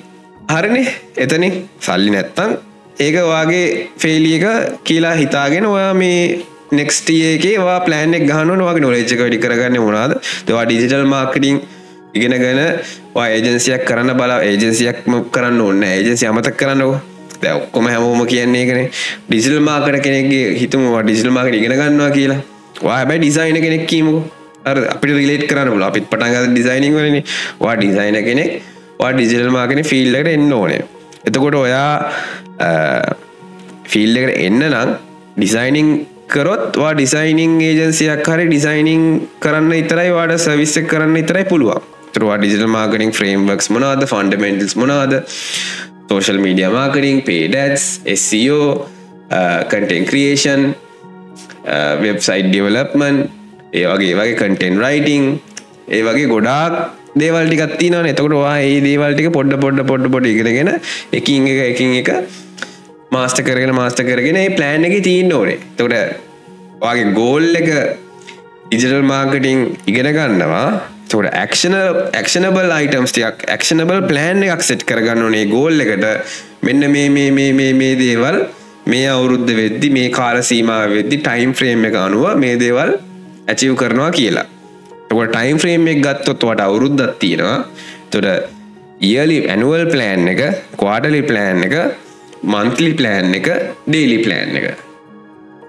හරිනේ 0.50 0.88
එතන. 1.18 1.46
සල්ලි 1.88 2.10
නැත්තන් 2.16 2.58
ඒක 3.00 3.18
වාගේ 3.24 3.66
ෆෙයිලිය 3.98 4.38
එක 4.40 4.80
කියලා 4.84 5.16
හිතාගෙන 5.16 5.66
ඔයා 5.66 5.94
මේ 5.94 6.22
නෙක්ස්ටඒකවා 6.72 7.80
පලෑන්ෙක් 7.82 8.26
ගහනුව 8.32 8.66
වගේ 8.66 8.86
නොලෙච්චක 8.86 9.22
වැඩි 9.22 9.44
කරගන්න 9.46 9.80
මොනාද 9.82 10.18
තවා 10.48 10.66
ඩිජිටල් 10.66 11.06
මාර්කටිං 11.08 11.62
ඉගෙනගෙන 12.14 12.66
ඒජන්සියක් 13.28 13.86
කරන්න 13.86 14.18
බල 14.20 14.36
ඒජන්සියක්ම 14.42 15.16
කරන්න 15.32 15.62
ඔන්න 15.62 15.88
ඒජන්සි 15.88 16.30
අමතක් 16.32 16.58
කරන්නවා 16.58 17.00
දැ 17.42 17.54
ඔක්කොම 17.54 17.88
හැමෝම 17.88 18.22
කියන්නේ 18.28 18.64
කන 18.66 18.82
ඩිසිල් 19.28 19.60
මාකට 19.62 20.00
කෙනෙක්ගේ 20.00 20.48
හිතුමවා 20.56 21.04
ඩිසිල් 21.04 21.32
මාකට 21.32 21.56
ඉගෙන 21.56 21.74
ගන්නවා 21.74 22.12
කියලා. 22.12 22.40
වා 22.84 23.00
බැ 23.06 23.18
ඩිසයින 23.18 23.60
කෙනෙක් 23.62 23.86
කීමකු. 23.88 24.20
අපිට 24.66 25.14
රිලේට් 25.14 25.46
කරන්න 25.48 25.84
අපිත් 25.84 26.10
පටන්ග 26.12 26.52
ඩිසයිනිං 26.52 26.94
වලන. 26.94 27.18
වා 27.62 27.76
ඩිසයින 27.76 28.20
කෙනෙක් 28.26 28.52
වා 29.00 29.12
ඩිසිල් 29.14 29.50
මාකන 29.50 29.84
ෆිල්ලට 29.84 30.28
එන්න 30.28 30.54
ඕනේ. 30.54 30.82
එතකොට 31.26 31.56
ඔයා 31.56 31.92
Uh, 32.60 33.10
ෆිල් 33.86 34.18
එකට 34.20 34.36
එන්න 34.38 34.64
නම් 34.64 34.90
ඩිසයිනිං 35.38 35.90
කරොත්වා 36.28 36.92
ඩිසයිනිං 36.94 37.54
ඒජන්සියක් 37.62 38.28
හරි 38.28 38.46
ඩිසයිනිං 38.50 39.06
කරන්න 39.40 39.72
ඉතරයි 39.78 40.12
වාඩ 40.12 40.36
සවිස්සක් 40.38 40.90
කරන්න 40.92 41.16
ඉතරයි 41.22 41.46
පුළුවන්. 41.46 41.80
තුරවා 42.14 42.38
ඩිජිටල් 42.38 42.70
මාර්කටින් 42.70 43.12
ෆ්‍රේම්වක්ස් 43.12 43.70
මොනාද 43.70 44.04
ෆන්ඩමෙන්ටල්ස් 44.06 44.76
මොනාද 44.76 45.16
social 46.10 46.40
media 46.46 46.70
marketing 46.70 47.20
paid ads 47.22 47.86
SEO 48.18 48.62
content 49.72 50.06
creation 50.10 50.64
website 52.04 52.50
development 52.50 53.18
ඒ 53.74 53.86
වගේ 53.88 54.16
වගේ 54.20 54.38
කටෙන් 54.42 54.82
රයිටිං 54.84 55.26
ඒ 55.90 56.02
වගේ 56.02 56.28
ගොඩාක් 56.28 56.76
දේවල්ටිකත්ති 57.16 57.90
න 57.92 58.12
එතකටවා 58.12 58.54
ඒ 58.62 58.78
දේවල්ටික 58.82 59.32
පොඩ්ඩ 59.32 59.62
පොඩ්ඩ 59.64 59.88
පොඩ්ඩ 59.88 60.14
පොඩ 60.14 60.26
ඉගෙනගෙන 60.26 60.72
එකින් 61.14 61.48
එක 61.48 61.60
එකින් 61.66 61.98
එක 62.02 62.10
මාස්ට 63.12 63.42
කරගෙන 63.42 63.74
මාස්ට 63.76 64.04
කරගෙන 64.06 64.38
ප්ලෑන් 64.56 64.86
එක 64.86 65.02
තිීන්න 65.04 65.34
ඕනේ. 65.34 65.58
තොට 65.78 65.94
වගේ 66.82 67.12
ගෝල් 67.14 67.50
එක 67.56 67.70
ඉජටල් 68.72 69.02
මාර්කටිං 69.04 69.66
ඉගෙන 69.88 70.12
ගන්නවා. 70.18 70.68
තොට 71.10 71.34
ක්ෂන 71.52 71.76
ක්ෂනබල් 72.14 72.76
අයිටම්ස්ටයක් 72.78 73.46
ක්ෂනබල් 73.56 74.06
ප්ලෑන් 74.10 74.46
එකක් 74.46 74.64
සෙට් 74.64 74.86
කරගන්න 74.90 75.26
ඕනේ 75.26 75.46
ගෝල් 75.50 75.82
එකට. 75.86 76.06
මෙන්න 76.62 76.92
මේ 76.92 77.10
මේ 77.10 77.32
මේ 77.32 77.54
මේ 77.54 77.74
මේ 77.74 77.96
දේවල් 77.98 78.38
මේ 78.86 79.08
අවුරුද්ධ 79.10 79.52
වෙද්දි 79.62 79.90
මේ 79.90 80.10
කාල 80.10 80.42
සීමා 80.44 80.84
වෙද්දි 80.94 81.18
ටයිම් 81.26 81.54
ෆ්‍රේම් 81.54 81.86
එක 81.90 81.98
අනුව 82.04 82.38
මේ 82.44 82.60
දේවල් 82.64 82.94
ඇචිව් 83.48 83.74
කරනවා 83.82 84.12
කියලා. 84.12 84.46
තකොට 85.10 85.34
ටයිම් 85.34 85.58
ෆ්‍රේම් 85.58 85.88
එක 85.88 86.06
ගත්තොත් 86.06 86.46
වට 86.50 86.68
අවුරුද්ධත් 86.68 87.18
තියෙනවා. 87.20 87.58
තොට 88.12 88.30
ඉයලි 89.02 89.40
ඇනුවල් 89.50 89.84
ප්ලෑන් 89.96 90.30
එක 90.36 90.42
කවාටලි 90.78 91.24
ප්ලෑන් 91.24 91.66
එක 91.68 91.76
මන්තලි 92.44 92.92
ප්ලෑන් 93.00 93.34
එක 93.40 93.48
ඩේලි 93.88 94.18
ප්ලෑන් 94.26 94.56
එක. 94.60 94.68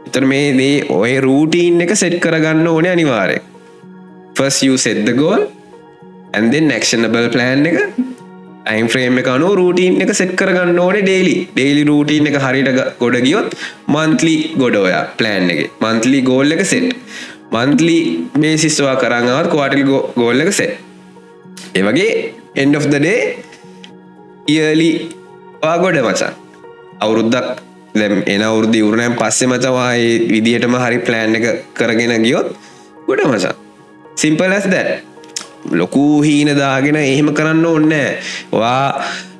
එතර 0.06 0.24
මේ 0.32 0.52
දේ 0.58 0.76
ඔය 0.98 1.14
රූටීන් 1.26 1.80
එක 1.84 1.92
සෙට් 2.02 2.16
කරගන්න 2.24 2.66
ඕන 2.66 2.86
අනිවාරය 2.92 3.38
ෆස් 4.38 4.60
සෙද්ද 4.86 5.08
ගෝල් 5.20 5.42
ඇන්දෙන් 6.38 6.68
නැක්ෂනබල් 6.70 7.28
ප්ලෑන් 7.34 7.66
එක. 7.70 7.78
යිම් 8.70 8.88
්‍රේම් 8.94 9.18
එක 9.20 9.28
අනු 9.34 9.48
රූටීන් 9.60 10.00
එක 10.04 10.12
සෙට් 10.20 10.32
කරගන්න 10.40 10.78
ඕන 10.78 10.98
ඩේලි 11.06 11.36
ඩේලි 11.54 11.82
රූටීන් 11.90 12.30
එක 12.30 12.38
හරිට 12.44 12.80
ගොඩ 13.02 13.18
ගියොත් 13.26 13.56
මන්තලි 13.94 14.36
ගොඩෝය 14.62 14.94
ප්ලෑන් 15.18 15.50
එක. 15.54 15.60
මන්තලි 15.84 16.20
ගෝල් 16.30 16.56
එක 16.56 16.64
සෙට් 16.72 16.88
මන්තලි 17.54 17.98
බේසිස්වා 18.42 18.96
කරන්නවත් 19.02 19.48
කවාටල් 19.54 19.82
ගෝල් 20.20 20.44
එක 20.46 20.52
සෙට් 20.60 20.78
ඒවගේ 21.78 22.12
end 22.62 22.78
of 22.78 22.86
the 22.92 23.00
day 23.06 23.18
yearly 24.54 24.92
ගොඩ 25.82 25.98
මචා 26.06 26.30
අවුරුද්දක් 27.00 27.62
දැම් 27.94 28.22
එන 28.26 28.42
අවුරුදු 28.42 28.76
ඉවරණයන් 28.82 29.16
පස්සෙ 29.20 29.46
මචවා 29.46 29.88
ඒ 29.94 30.10
විදිහටම 30.32 30.76
හරි 30.82 30.98
ප්ලෑන් 31.06 31.38
එක 31.38 31.46
කරගෙන 31.74 32.12
ගියොත් 32.26 32.48
ගොඩ 33.06 33.22
මචා. 33.32 33.54
සිම්පල් 34.16 34.52
ඇස් 34.52 34.68
දැ 34.74 35.00
ලොකු 35.72 36.04
හීන 36.22 36.50
දාගෙන 36.56 36.96
එහෙම 36.96 37.30
කරන්න 37.34 37.66
ඕන්නෑ 37.66 38.08
වා 38.52 38.84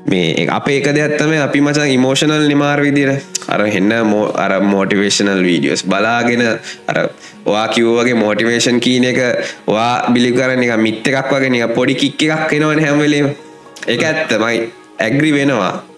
මේ 0.07 0.47
අප 0.49 0.69
ඒක 0.69 0.89
දෙයක්ත්තම 0.97 1.33
අපි 1.39 1.61
මචන් 1.61 1.91
ඉමෝෂනල් 1.97 2.47
නිමාර් 2.49 2.81
විදිර 2.81 3.11
අර 3.49 3.61
එන්න 3.67 3.93
මෝ 4.05 4.25
අර 4.45 4.53
මෝටිවේශනල් 4.63 5.43
වීඩියෝස් 5.43 5.85
බලාගෙන 5.85 6.43
අර 6.91 6.99
වා 7.47 7.67
කිව්වගේ 7.69 8.15
මෝටිවේෂන් 8.15 8.81
කීන 8.81 9.05
එක 9.05 9.21
වා 9.67 9.93
බිලි 10.09 10.33
කරන 10.33 10.65
එක 10.67 10.75
මිත්ත 10.79 11.13
එකක් 11.13 11.31
වගෙන 11.35 11.61
පොඩි 11.77 11.95
කික්ක 12.03 12.27
එකක් 12.29 12.59
එනවන 12.59 12.83
හැමලීම 12.87 13.31
එක 13.87 14.03
ඇත්තමයි. 14.03 14.59
ඇග්‍රි 14.99 15.33
වෙනවා. 15.33 15.90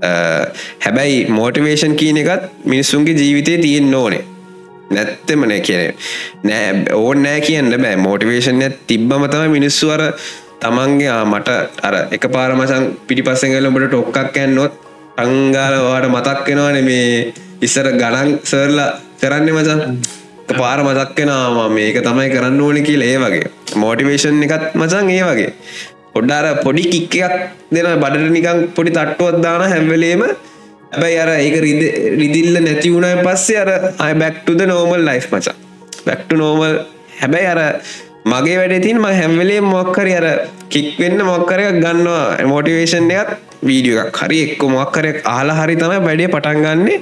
හැබැයි 0.00 1.26
මෝටිවේෂන් 1.28 1.94
කියන 1.96 2.20
එකත් 2.24 2.50
මිනිස්සුන්ගේ 2.64 3.14
ජීවිතය 3.14 3.58
තියෙන් 3.58 3.94
ඕනේ. 3.94 4.24
නැත්තමන 4.90 5.54
කියන 5.62 5.94
නෑ 6.44 6.68
ඕන් 6.94 7.22
නෑ 7.22 7.40
කියන්න 7.40 7.72
බෑ. 7.76 7.96
මෝටිවේෂන් 7.96 8.62
තිබ්බම 8.86 9.24
තම 9.28 9.50
මිනිස්සු 9.50 9.90
අර 9.90 10.04
තමන්ගේ 10.60 11.18
මට 11.24 11.48
අර 11.82 11.96
එක 12.10 12.28
පාරමසන් 12.36 12.86
පිටි 13.08 13.22
පස්සෙන්ගලඹට 13.22 13.90
ටොක්කක් 13.90 14.38
ඇන්නොත් 14.38 14.72
අංගාලවාට 15.16 16.08
මතක්කෙනවාන 16.14 16.80
මේ 16.84 17.34
ඉස්සර 17.62 17.90
ගණන් 18.00 18.38
සර්ලා 18.44 18.88
කරන්න 19.20 19.52
මචන් 19.54 19.80
පාර 20.50 20.80
මතක්කෙනවා 20.84 21.68
මේක 21.68 22.00
තමයි 22.02 22.28
කරන්න 22.30 22.60
ඕනි 22.60 22.82
කියල 22.82 23.02
ඒ 23.02 23.18
වගේ. 23.18 23.46
මෝටිවේෂන් 23.74 24.42
එකත් 24.46 24.74
මචන් 24.74 25.10
ඒ 25.10 25.24
වගේ. 25.24 25.52
පොඩ්ඩාර 26.14 26.46
පොඩි 26.64 26.84
කික්කයක් 26.92 27.34
දෙන 27.72 27.86
බඩට 28.02 28.32
නිකං 28.36 28.58
පොඩි 28.76 28.90
තට්ටුවත් 28.96 29.40
දාන 29.44 29.62
හැම්වලේම 29.72 30.22
ඇබැයි 30.92 31.18
අර 31.24 31.30
ඒක 31.36 31.56
රිදිල්ල 32.20 32.54
නැති 32.66 32.92
වුණයි 32.94 33.24
පස්සේ 33.26 33.58
අර 33.62 33.70
අය 34.04 34.12
back to the 34.22 34.60
normal 34.72 35.02
life 35.08 35.20
මචා. 35.32 35.56
Back to 36.06 36.36
normal 36.42 36.76
හැබැයි 37.20 37.48
අර 37.54 37.60
මගේ 38.32 38.56
වැඩතින් 38.60 38.98
ම 39.02 39.06
හැම්වලේ 39.20 39.60
මොක්කරි 39.74 40.14
අර 40.20 40.26
කික් 40.72 40.88
වෙන්න 41.02 41.20
මොක්කරයක් 41.32 41.76
ගන්නවා. 41.84 42.24
මෝටිවේෂන් 42.52 43.10
එකත් 43.10 43.30
වීඩියෝ 43.68 44.00
එකක්. 44.04 44.16
හරි 44.22 44.38
එක්ක 44.46 44.62
මොක්කරයක් 44.76 45.18
ආලා 45.34 45.58
හරි 45.60 45.76
තමයි 45.82 46.00
වැඩේ 46.08 46.32
පටන්ගන්නේ 46.34 46.98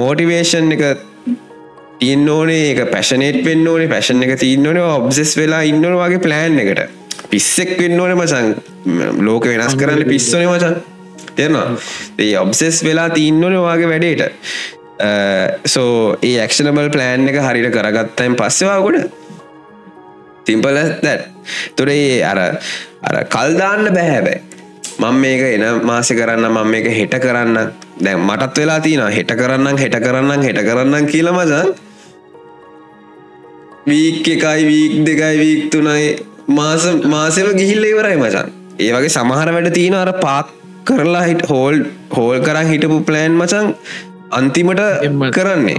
මෝටිවේෂන් 0.00 0.72
එක 0.76 0.84
තින්න 2.00 2.28
ඕනේ 2.28 2.72
එක 2.72 2.90
පැශනේට 2.92 3.42
පෙන්න්න 3.44 3.68
ඕනේ 3.68 3.88
පැශන 3.88 4.22
එක 4.26 4.36
තින්න 4.40 4.66
ඕනේ 4.66 4.86
ඔබ්සෙස් 4.98 5.36
වෙලා 5.38 5.62
ඉන්නන 5.70 5.86
වගේ 5.94 6.22
ප්ලෑන් 6.22 6.58
එකට. 6.62 6.86
පිස්සෙක් 7.30 7.76
වෙන්න 7.80 8.00
ඕන 8.00 8.14
මචන් 8.16 8.54
ලෝක 9.24 9.48
වෙනස් 9.48 9.74
කරන්න 9.74 10.08
පිස්සන 10.08 10.46
මචන් 10.46 10.76
තෙරවා 11.36 11.68
ඒ 12.18 12.32
ඔබ්සෙස් 12.38 12.82
වෙලා 12.84 13.10
තින්නවන 13.10 13.56
වගේ 13.58 13.92
වැඩේට. 13.92 14.42
සෝ 15.66 16.16
ඒ 16.22 16.34
ඇක්ෂනබල් 16.40 16.90
ප්ලෑන් 16.90 17.28
එක 17.28 17.40
හරිට 17.42 17.72
කරගත්තයින් 17.72 18.36
පස්සවා 18.36 18.80
ගොඩ. 18.80 19.08
තිම්පල 20.46 20.82
දැත් 21.02 21.26
තොරේ 21.76 22.22
අර 22.24 22.38
අර 23.02 23.16
කල්දාන්න 23.26 23.88
බැහැබැයි 23.90 24.42
මං 24.98 25.18
මේක 25.20 25.42
එන 25.46 25.64
මාසෙ 25.84 26.14
කරන්න 26.14 26.46
මං 26.50 26.70
මේක 26.70 26.86
හෙට 26.90 27.18
කරන්න 27.20 27.72
දැන් 27.98 28.20
මටත් 28.20 28.62
වෙලා 28.62 28.80
තින 28.80 29.02
හෙට 29.10 29.34
කරන්න 29.34 29.78
හෙට 29.78 29.98
කරන්න 29.98 30.42
හෙට 30.42 30.62
කරන්න 30.62 31.06
කියල 31.06 31.32
මචන් 31.32 31.74
වීක් 33.86 34.26
එකයි 34.26 34.62
වීක් 34.66 34.94
දෙකයි 35.06 35.36
වීක් 35.42 35.62
තුනයි. 35.70 36.06
මාස 36.50 36.84
මාසම 37.06 37.48
ගිහිල්ල 37.60 37.84
ඉවරයි 37.84 38.16
මචන්. 38.16 38.48
ඒ 38.78 38.90
වගේ 38.92 39.14
සමහර 39.16 39.48
වැඩ 39.56 39.70
තියෙන 39.74 39.96
අර 40.00 40.10
පාක් 40.18 40.50
කරලා 40.84 41.24
හිට 41.28 41.46
හෝල් 41.50 41.76
හෝල් 42.10 42.38
කරා 42.40 42.64
හිටපු 42.64 42.98
ප්ලෑන් 43.08 43.38
මචන් 43.40 43.68
අන්තිමට 44.30 44.82
කරන්නේ. 45.32 45.78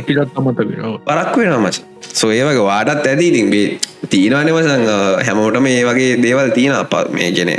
පරක් 1.05 1.35
වෙන 1.37 1.57
මච 1.59 1.75
සොය 2.13 2.39
වගේ 2.41 2.63
වාටත් 2.63 3.11
ඇදී 3.11 3.31
තිබේ 3.31 3.67
තියෙනවාන 4.09 4.53
මසං 4.53 4.87
හැමෝටම 5.25 5.67
ඒ 5.67 5.83
වගේ 5.83 6.15
දේවල් 6.23 6.49
තියෙන 6.51 6.75
අප 6.75 6.95
මේ 7.11 7.29
ගෙන 7.31 7.53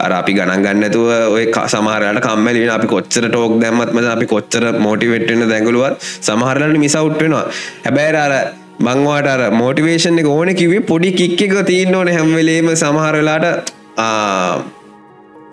අර 0.00 0.12
අපි 0.12 0.32
ගණන් 0.32 0.64
ගන්නතුව 0.64 1.08
ඔය 1.36 1.46
සමහරට 1.68 2.24
කම්මලින් 2.26 2.74
අපි 2.76 2.86
කොච්චර 2.86 3.28
ටෝක් 3.28 3.60
දැම්මත්ම 3.60 4.04
අපි 4.08 4.26
කොච්චර 4.26 4.64
මෝටිවෙට්න 4.80 5.48
දැඟලුවත් 5.52 6.12
සමහරලට 6.28 6.78
මිසවුට්වෙනවා 6.78 7.46
හැබැයි 7.86 8.22
අර 8.26 8.34
මංවාට 8.78 9.26
අර 9.26 9.42
මෝටිවේෂන් 9.52 10.18
එක 10.18 10.28
ඕන 10.28 10.54
කිවේ 10.54 10.80
පොඩි 10.82 11.12
කික් 11.12 11.42
එක 11.42 11.54
තිීන්න 11.66 11.94
ඕන 11.94 12.08
හැම්වෙලේම 12.08 12.70
සමහරලාට 12.74 13.46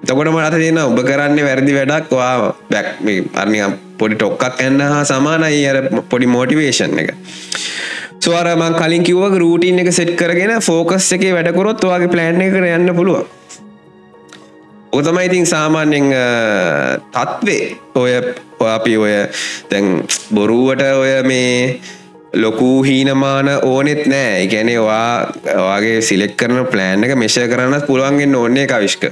තකොට 0.06 0.32
මට 0.34 0.56
තියෙන 0.56 0.82
ඔබ 0.82 1.00
කරන්න 1.10 1.40
වැරදි 1.48 1.74
වැඩක්. 1.78 2.10
වා 2.12 2.54
බැක් 2.72 2.88
අරනි 3.36 3.60
පොඩි 4.00 4.16
ටොක්කක් 4.16 4.62
එන්න 4.68 4.82
හා 4.82 5.04
සමානයි 5.06 5.62
අර 5.72 5.78
පොඩි 6.10 6.28
මෝටිවේෂන් 6.28 6.98
එක. 7.04 7.14
සවාරමන් 8.20 8.74
කලින් 8.80 9.04
කිව්ව 9.04 9.38
රූටීන් 9.44 9.80
එක 9.84 9.94
සෙට් 9.94 10.16
කරගෙන 10.18 10.58
ෆෝකස් 10.62 11.12
එක 11.14 11.24
වැඩකොරොත් 11.38 11.86
වගේ 11.86 12.12
ප්ලෑන් 12.16 12.42
එකට 12.42 12.58
යන්න 12.58 12.96
පුළුව 12.98 13.22
ඔතමයි 14.92 15.26
ඉතින් 15.30 15.46
සාමාන්‍යෙන් 15.46 16.08
තත්වේ. 17.14 17.64
ඔය 17.96 18.12
අපි 18.74 18.98
ඔය 18.98 19.14
දැන් 19.72 20.04
බොරුවට 20.36 20.82
ඔය 20.82 21.14
මේ 21.24 21.80
ලොකු 22.34 22.84
හීනමාන 22.84 23.50
ඕනෙත් 23.62 24.06
නෑ. 24.08 24.44
එකැනෙ 24.44 24.76
වා 24.80 25.32
වගේ 25.46 26.02
සිලෙක් 26.02 26.36
කරන 26.38 26.66
ප්ලෑන් 26.74 27.04
එක 27.04 27.16
මෙෂය 27.24 27.48
කරන්න 27.52 27.88
පුළුවන්ගෙන් 27.88 28.36
ඕන්නේ 28.42 28.68
කවිශ්ක 28.72 29.08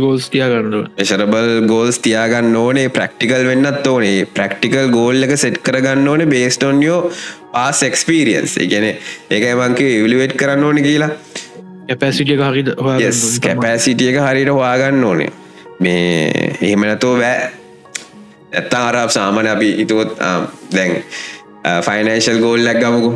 ගෝස් 0.00 0.28
තියා 0.32 0.48
ගන්නඩ 0.52 0.98
මෙශරබල් 0.98 1.50
ගෝල්ස් 1.68 1.98
තියාගන්න 2.06 2.56
ඕනේ. 2.56 2.88
ප්‍රක්ටිකල් 2.88 3.46
වෙන්නත් 3.50 3.86
ඕනේ. 3.86 4.26
ප්‍රක්ටිකල් 4.36 4.90
ගෝල් 4.96 5.22
එක 5.28 5.36
සෙට් 5.44 5.62
කරගන්න 5.66 6.08
ඕනේ 6.08 6.26
බේස්ටොන්යෝ 6.34 7.00
පාස් 7.52 7.82
එක්ස්පීරියන්ස් 7.88 8.58
ගැන 8.72 8.86
ඒක 8.88 9.44
මංක 9.54 9.80
ඉවලිවේට් 9.98 10.36
කරන්න 10.40 10.64
ඕන 10.64 10.82
කියලා. 10.82 11.10
කැපෑසිටිය 13.46 14.08
එක 14.14 14.18
හරිට 14.26 14.50
හවාගන්න 14.56 15.04
ඕනේ 15.10 15.30
මේ 15.78 16.56
එහෙමනතෝ 16.60 17.14
බෑ. 17.20 17.52
ඇත්තා 18.52 18.82
අරab 18.88 19.10
සාමන 19.10 19.46
අපි 19.54 19.68
ඉතුවොත් 19.84 20.18
දැන් 20.74 20.92
ෆයිනේශල් 21.62 22.40
ගෝල්ලක් 22.40 22.78
ගමකු 22.78 23.10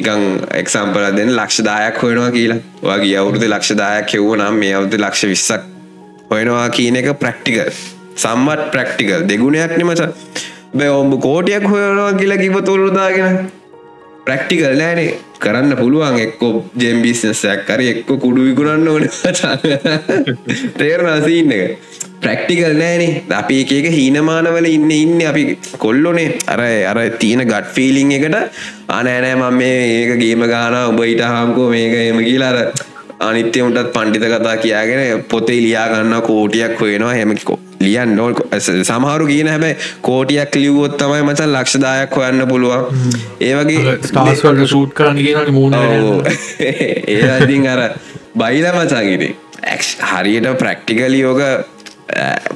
එකං 0.00 0.22
එක්සම්පල 0.52 1.04
දෙන්න 1.16 1.32
ලක්ෂ 1.32 1.62
දායක් 1.62 1.98
හොයනවා 1.98 2.30
කියලා 2.30 2.60
වගේ 2.82 3.16
අවුරුදු 3.16 3.48
ලක්ෂ 3.48 3.76
දායක් 3.76 4.14
හෙව්ව 4.14 4.30
නම් 4.36 4.56
මේ 4.56 4.72
අවුදු 4.74 4.98
ලක්ෂ 4.98 5.26
විස්සක් 5.26 5.68
හොයනවා 6.30 6.68
කියන 6.70 6.96
එක 6.96 7.10
ප්‍රක්ටිකල් 7.16 7.70
සම්මත් 8.16 8.70
ප්‍රක්ටිකල් 8.72 9.28
දෙගුණයක් 9.28 9.76
නිමච 9.78 10.02
බෑ 10.74 10.90
ඔඹ 10.92 11.20
කෝටයක් 11.22 11.66
හොයනවා 11.66 12.10
කියලා 12.14 12.38
කිව 12.38 12.58
තුරුදාගෙන 12.62 13.38
ප්‍රක්ටිකල් 14.26 14.74
නෑනේ 14.74 15.10
කරන්න 15.38 15.76
පුළුවන් 15.76 16.18
එක්කෝ 16.18 16.52
ජෙම් 16.76 17.02
බිස්නසයක් 17.02 17.62
කර 17.68 17.84
එක්ක 17.84 18.10
කුඩු 18.16 18.48
විකුණන්න 18.48 18.88
ඕන 18.88 19.06
තේරනාසින්න 20.78 21.52
එක 21.52 22.03
ප්‍රක්ටිකල් 22.24 22.76
නෑනේ. 22.82 23.10
අපි 23.40 23.60
එක 23.80 23.88
හීනමානවල 23.96 24.68
ඉන්න 24.76 24.90
ඉන්න 25.00 25.20
අපි 25.32 25.44
කොල්ලොනේ. 25.84 26.30
අර 26.54 26.60
අර 26.92 26.98
තියෙන 27.22 27.44
ගට් 27.50 27.74
ෆිලිං 27.76 28.16
එකට 28.16 28.36
අනෑනෑ 28.98 29.36
මම 29.36 29.60
මේ 29.60 29.78
ඒක 29.92 30.18
ගේම 30.24 30.42
ගාන 30.54 30.80
උඹ 30.80 31.04
ඉට 31.12 31.22
හාම්කෝ 31.32 31.68
මේක 31.74 31.94
එම 32.00 32.20
කියලාර 32.28 32.58
අනිත්‍ය 33.26 33.60
උන්ටත් 33.66 33.92
පණ්ඩිත 33.94 34.24
කතා 34.32 34.56
කියාගෙන 34.64 35.22
පොතේ 35.34 35.60
ලියාගන්න 35.66 36.16
කෝටියක් 36.28 36.80
හොයෙනවා. 36.80 37.14
හෙමකිකෝ 37.20 37.58
ලියන් 37.84 38.16
නොල් 38.16 38.34
සමහරු 38.88 39.26
කියන 39.30 39.48
හැබැයි 39.52 39.76
කෝටියක් 40.08 40.56
ලියවොත් 40.62 40.96
තමයි 41.00 41.22
මචන් 41.26 41.52
ලක්ෂදායක් 41.56 42.16
හොයන්න 42.18 42.46
පුළුවන්. 42.50 42.82
ඒවගේ 43.48 43.96
ස්ටාස්වල්ට 44.08 44.68
සූට් 44.74 44.94
කරන්න 44.98 45.18
කියන 45.26 45.54
මූුණ 45.58 45.74
ඒඉතින් 47.14 47.68
අර 47.74 47.82
බයිල 48.42 48.66
මචාගිරි 48.78 49.30
හරියට 50.10 50.50
ප්‍රක්ටිකල් 50.62 51.14
යෝග 51.20 51.42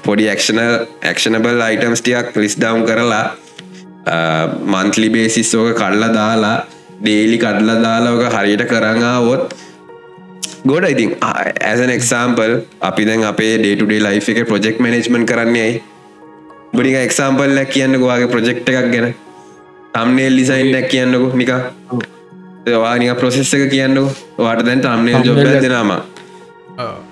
පොඩි 0.05 0.27
ක්ෂන 0.31 0.61
ක්ෂනබල් 1.03 1.63
අයිටම්ස් 1.63 2.03
ටියක් 2.03 2.37
ලිස් 2.37 2.57
ඩවම් 2.57 2.85
කරලා 2.87 3.25
මන්තලි 4.67 5.09
බේසිස් 5.11 5.55
ඕක 5.55 5.71
කඩලා 5.75 6.13
දාලා 6.15 6.57
ඩේලි 7.01 7.39
කඩලා 7.39 7.79
දාලාෝක 7.83 8.35
හරියට 8.35 8.65
කරඟාවොත් 8.67 9.55
ගොඩ 10.67 10.89
ඉතින් 10.89 11.15
ඇසන 11.23 11.91
එක්සාම්පල් 11.91 12.53
අපි 12.83 13.07
දැන් 13.07 13.25
අපේ 13.25 13.55
ඩේටුඩේ 13.59 14.01
ලයි් 14.01 14.21
එක 14.35 14.49
ප්‍රජෙක්් 14.49 14.81
මනජ්මන් 14.81 15.27
කරන්නේයි 15.27 15.81
බඩික 16.75 16.97
එක්සාම්පල්ල 16.99 17.65
කියන්නකවාගේ 17.67 18.29
ප්‍රජෙක්් 18.29 18.59
එකක් 18.63 18.93
ගැන. 18.93 19.15
තම්නේල් 19.95 20.35
ලිසයින්ක් 20.37 20.89
කියන්නකු 20.89 21.37
නික 21.37 21.51
වානික 22.77 23.19
ප්‍රොසෙස් 23.19 23.55
එක 23.55 23.71
කියන්නු 23.71 24.05
වාට 24.39 24.65
දැන් 24.67 24.81
තම්නේල් 24.81 25.25
ජොබ් 25.25 25.39
දෙනම 25.63 25.93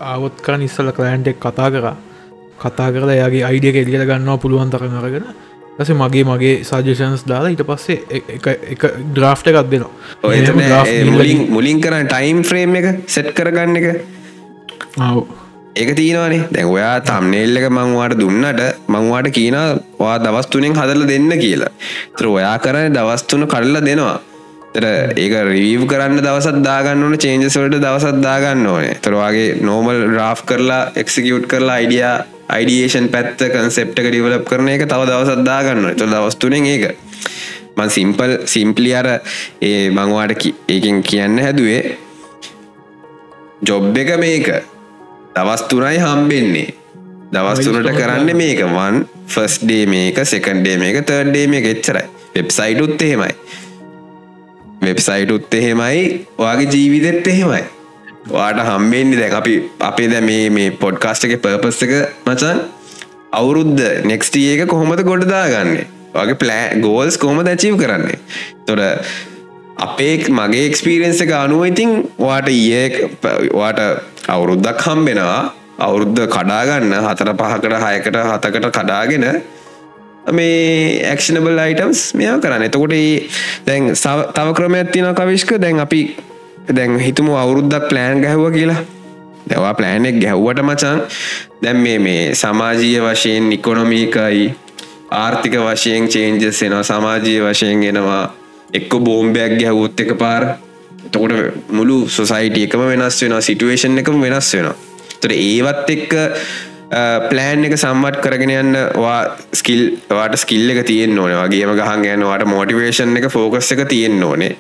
ආවොත්කා 0.03 0.57
නිස්සල 0.57 0.91
කලෑන්ටෙක් 0.93 1.41
කතා 1.41 1.71
කර 1.71 1.87
කතා 2.63 2.89
කරලා 2.95 3.19
යාගේ 3.23 3.45
අයිඩිය 3.51 3.83
එලියට 3.83 4.09
ගන්නවා 4.11 4.43
පුළුවන් 4.45 4.73
තරන 4.75 4.99
අරගෙන. 5.01 5.27
ලස 5.79 5.91
මගේ 6.03 6.25
මගේ 6.25 6.53
සජෂන්ස් 6.65 7.25
දාලා 7.31 7.53
ඊට 7.53 7.65
පස්සේ 7.71 8.21
එක 8.75 8.85
ඩ්‍රාෆ්ට 9.15 9.51
එකක් 9.51 9.71
දෙනවා. 9.73 9.91
මුලින් 11.17 11.43
මුලින් 11.57 11.81
කරන්න 11.81 12.13
ටයිම් 12.13 12.39
ෆ්‍රේම් 12.51 12.79
එක 12.81 12.87
සෙට් 13.07 13.33
කරගන්න 13.39 13.77
එක? 13.81 13.87
ආව්. 14.99 15.19
ඒක 15.77 15.91
තියෙනවානේ. 15.97 16.47
දැන් 16.55 16.71
ඔයා 16.75 16.95
තම්නෙල් 17.09 17.61
එක 17.61 17.67
මංවාට 17.71 18.15
දුන්නට 18.21 18.63
මංවාට 18.95 19.29
කියන 19.39 19.57
වා 19.99 20.17
දවස්තුනෙන් 20.19 20.79
හදල 20.79 21.05
දෙන්න 21.11 21.29
කියලා. 21.43 21.75
තර 22.17 22.27
ඔයා 22.29 22.57
කරන 22.65 22.97
දවස්තුන 22.97 23.45
කඩල්ල 23.47 23.85
දෙනවා. 23.89 24.17
තර 24.75 24.87
ඒක 25.25 25.35
රීව් 25.51 25.85
කරන්න 25.91 26.23
දවසත් 26.25 26.63
දාගන්න 26.69 27.05
ඕන 27.05 27.19
චේන්ජස්වලට 27.25 27.77
දවසත් 27.85 28.23
දාගන්න 28.25 28.65
ඕනේ. 28.73 28.97
තරවාගේ 29.05 29.61
නෝමල් 29.69 30.01
රාෆ් 30.17 30.41
කරලා 30.49 30.81
එක්සිකියුට් 31.03 31.47
කරලා 31.53 31.77
අයිඩිය 31.83 32.09
අයිඩියේෂන් 32.49 33.09
පැත්ත 33.11 33.43
කන්සෙප්ට 33.53 33.99
එක 33.99 34.09
ඩිවලප් 34.11 34.47
කරන 34.47 34.71
එක 34.71 34.87
තව 34.87 35.09
දවසත් 35.09 35.45
දාගන්න. 35.47 35.91
තු 35.99 36.07
දවස්තුනෙන් 36.07 36.67
ඒක. 36.67 36.97
මන් 37.77 37.91
සිම්පල් 37.91 38.33
සිම්පලි 38.47 38.95
අර 38.95 39.09
ඒ 39.63 39.91
මංවාට 39.91 40.47
ඒකින් 40.69 41.03
කියන්න 41.03 41.39
හැදුවේ 41.39 41.83
ජොබ් 43.63 43.97
එක 43.97 44.15
මේක. 44.19 44.49
දවස් 45.37 45.63
තුනයි 45.69 45.99
හම්බෙන්නේ. 45.99 46.75
දවස්තුනට 47.33 47.93
කරන්න 47.93 48.37
මේක. 48.37 48.65
වන් 48.69 49.05
ෆස් 49.27 49.61
ඩේ 49.63 49.87
මේක 49.87 50.23
සෙකන්ඩේ 50.25 50.79
මේක 50.79 51.03
තර්ඩේ 51.05 51.47
මේක 51.47 51.67
එච්චරයි. 51.67 52.07
වෙබ්සයිටුත් 52.35 53.03
එහෙමයි. 53.03 53.33
වෙබ්සයිටුත් 54.83 55.55
එහෙමයි. 55.55 56.05
වගේ 56.39 56.69
ජීවිතෙත් 56.69 57.27
එහෙමයි 57.27 57.76
වාට 58.29 58.59
හම්බෙන්නේ 58.61 59.19
දැන් 59.19 59.35
අපි 59.35 59.55
අපේ 59.81 60.09
දැ 60.09 60.21
මේ 60.21 60.51
මේ 60.51 60.71
පොඩ්කාස්ට 60.71 61.25
එක 61.25 61.43
පර්පස් 61.43 61.83
එක 61.83 61.93
මචන් 62.27 62.61
අවුරුද්ධ 63.33 64.05
නෙක්ස්ටිය 64.05 64.49
එක 64.55 64.69
කොහොමද 64.69 65.03
ගොඩදාගන්න 65.03 65.73
වගේ 66.15 66.35
පලෑ 66.35 66.81
ගෝල්ස් 66.81 67.19
කොහොම 67.19 67.45
දැචීව 67.45 67.77
කරන්නේ? 67.77 68.19
තොර 68.67 68.81
අපේ 69.79 70.25
මගේ 70.31 70.67
එක්ස්පීරෙන්න්ස 70.71 71.21
එක 71.21 71.33
අනුව 71.33 71.67
ඉතින් 71.67 72.03
වාට 72.19 72.49
ඒ 72.49 73.11
වාට 73.53 73.81
අවුරුද්දක් 74.29 74.81
හම්බෙනවා. 74.81 75.53
අවුරුද්ධ 75.79 76.27
කඩාගන්න 76.29 76.95
හතර 77.05 77.31
පහකට 77.35 77.75
හයකට 77.85 78.17
හතකට 78.17 78.71
කඩාගෙන 78.73 79.27
මේ 80.33 81.03
ඇක්ෂනබල් 81.05 81.59
අයිටම්ස් 81.59 82.15
මෙයා 82.15 82.39
කරන්න. 82.39 82.63
එතකොට 82.63 82.93
ඒ 82.93 83.29
දැන් 83.67 83.93
සව- 83.95 84.33
තව 84.33 84.55
ක්‍රමයක් 84.55 84.93
තින 84.93 85.09
කවිශ්ක 85.15 85.59
දැන් 85.59 85.81
අපි 85.81 86.17
දැන් 86.69 86.99
හිතුම 86.99 87.31
අවුරුද්දක් 87.31 87.89
ප්ලෑන් 87.89 88.21
ගැහුව 88.21 88.53
කියලා. 88.53 88.81
දැවා 89.49 89.75
ප්ලෑනෙක් 89.75 90.21
ගැහ්වට 90.21 90.63
මචන්. 90.63 91.01
දැන් 91.63 91.77
මේ 91.77 91.99
මේ 91.99 92.35
සමාජීය 92.35 93.01
වශයෙන් 93.01 93.53
ඉකොනොමීකයි 93.53 94.55
ආර්ථික 95.13 95.55
වශයෙන් 95.57 96.09
චේන්ජස් 96.09 96.63
එනවා 96.63 96.83
සමාජීය 96.83 97.41
වශයෙන් 97.43 97.83
එනවා. 97.85 98.35
එක්ක 98.75 98.93
බෝම්බයක් 99.01 99.59
ගැහවුත් 99.61 100.01
එක 100.01 100.19
පාර. 100.19 100.45
තකොට 101.11 101.33
මුළු 101.71 102.09
සොසයිට 102.09 102.59
එකම 102.59 102.83
වෙනස් 102.83 103.23
වෙනවා 103.23 103.41
සිටුවේෂන් 103.41 103.99
එකම 103.99 104.21
වෙනස් 104.21 104.55
වෙනවා. 104.55 104.75
තොට 105.21 105.33
ඒවත් 105.33 105.91
එක්ක 105.91 106.13
ප්ලෑන් 107.31 107.65
එක 107.65 107.79
සම්මට් 107.79 108.23
කරගෙන 108.23 108.51
යන්න 108.51 108.79
වා 108.95 109.21
ස්කිල් 109.55 109.99
වාට 110.11 110.35
ස්කිල් 110.37 110.71
එක 110.71 110.87
තියෙන් 110.87 111.19
ඕන. 111.19 111.35
වගේම 111.43 111.77
ගහන් 111.79 112.09
යනවාට 112.15 112.47
මෝටිවේෂන් 112.47 113.17
එක 113.17 113.31
ෆෝකස් 113.31 113.73
එක 113.73 113.87
තියෙන් 113.89 114.23
ඕනේ. 114.23 114.57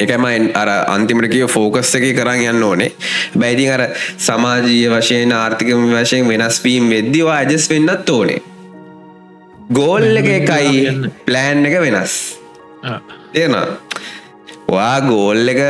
එකමයි 0.00 0.52
අර 0.54 0.68
අන්තිමට 0.94 1.28
කිය 1.32 1.46
ෆෝකස් 1.54 1.94
එක 1.98 2.06
කරන්න 2.16 2.44
යන්න 2.52 2.64
ඕනේ. 2.68 2.92
බැයිති 3.38 3.68
අර 3.74 3.82
සමාජීය 4.26 4.88
වශයෙන් 4.94 5.32
ආර්ථිකම 5.32 5.84
වශයෙන් 5.92 6.28
වෙනස්වීම් 6.28 6.90
වෙද්දිවා 6.94 7.38
අජස් 7.44 7.68
වෙන්නත් 7.70 8.10
ඕනේ. 8.10 8.40
ගෝල් 9.70 10.16
එක 10.22 10.28
එකයි 10.38 11.10
ප්ලෑන් 11.26 11.66
එක 11.66 11.78
වෙනස්. 11.84 12.16
තියෙන 13.32 13.56
වා 14.68 15.00
ගෝල් 15.00 15.48
එක 15.54 15.62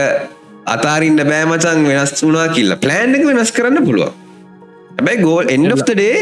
අතාරින්න 0.75 1.23
බෑමචන් 1.31 1.87
වෙනස් 1.91 2.23
වුනා 2.23 2.49
කියලා. 2.57 2.81
ප්ලෑන් 2.85 3.15
එක 3.15 3.27
වෙනස් 3.31 3.53
කරන්න 3.53 3.85
පුළුවන්. 3.87 4.13
හැබැයි 4.97 5.23
ගෝල් 5.23 5.47
එන්ඩ්ඩේ 5.57 6.17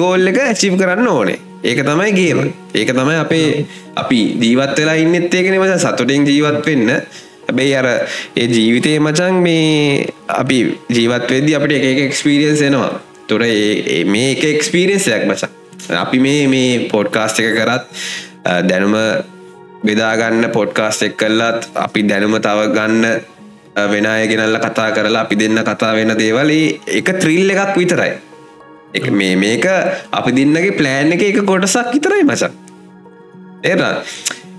ගෝල් 0.00 0.26
එක 0.32 0.38
ඇචිප් 0.46 0.78
කරන්න 0.80 1.08
ඕනේ. 1.08 1.38
ඒක 1.64 1.80
තමයි 1.86 2.12
ගේම 2.18 2.40
ඒක 2.74 2.90
තමයි 2.96 3.18
අපේ 3.24 3.66
අපි 4.02 4.20
ජීවත් 4.42 4.78
වෙලා 4.78 4.96
ඉන්නත් 5.02 5.34
ඒකන 5.34 5.58
මච. 5.60 5.78
සතුටින් 5.84 6.26
ජීවත් 6.26 6.66
වෙන්න 6.66 6.90
හැබැයි 7.52 7.74
අර 7.76 7.88
ඒ 8.36 8.46
ජීවිතය 8.48 8.96
මචන් 8.98 9.34
මේ 9.44 10.06
අපි 10.40 10.58
ජීවත් 10.90 11.28
වෙද්දි 11.30 11.54
අපිට 11.54 11.76
එක 11.84 12.00
එක්ස්පිරියන්ස් 12.08 12.62
එනවා. 12.62 12.90
තොර 13.28 13.42
මේ 14.06 14.30
එක 14.32 14.44
එක්ස්පිරියන්සයක් 14.46 15.22
මචන් 15.28 15.50
අපි 15.98 16.18
මේ 16.20 16.46
මේ 16.48 16.88
පොඩ්කාස්ට 16.88 17.38
එක 17.40 17.52
කරත් 17.54 17.84
අ, 18.44 18.62
දැනුම 18.62 18.96
බෙදාගන්න 19.84 20.48
පොඩ්කාස්ට 20.52 21.02
එක් 21.02 21.14
කල්ලත් 21.16 21.68
අපි 21.76 22.02
දැනුම 22.04 22.34
තව 22.40 22.66
ගන්න 22.74 23.04
අ, 23.06 23.86
වෙන 23.86 24.06
අය 24.06 24.26
ගෙනල්ල 24.28 24.58
කතා 24.60 24.90
කරලා 24.92 25.22
අපි 25.24 25.36
දෙන්න 25.36 25.62
කතා 25.64 25.92
වෙන 25.94 26.12
දේවල් 26.18 26.50
ඒ 26.50 26.66
එක 26.98 27.08
ත්‍රිල් 27.20 27.50
එකක් 27.50 27.76
විතරයි. 27.76 28.12
එක 28.94 29.06
මේ 29.12 29.36
මේක 29.36 29.66
අපි 30.12 30.30
දෙන්නගේ 30.32 30.72
ප්ලෑන් 30.72 31.12
එක 31.12 31.22
එක 31.22 31.38
කොටසක් 31.44 31.92
විතරයි 31.94 32.24
මචන් 32.24 32.52
ඒර 33.64 33.80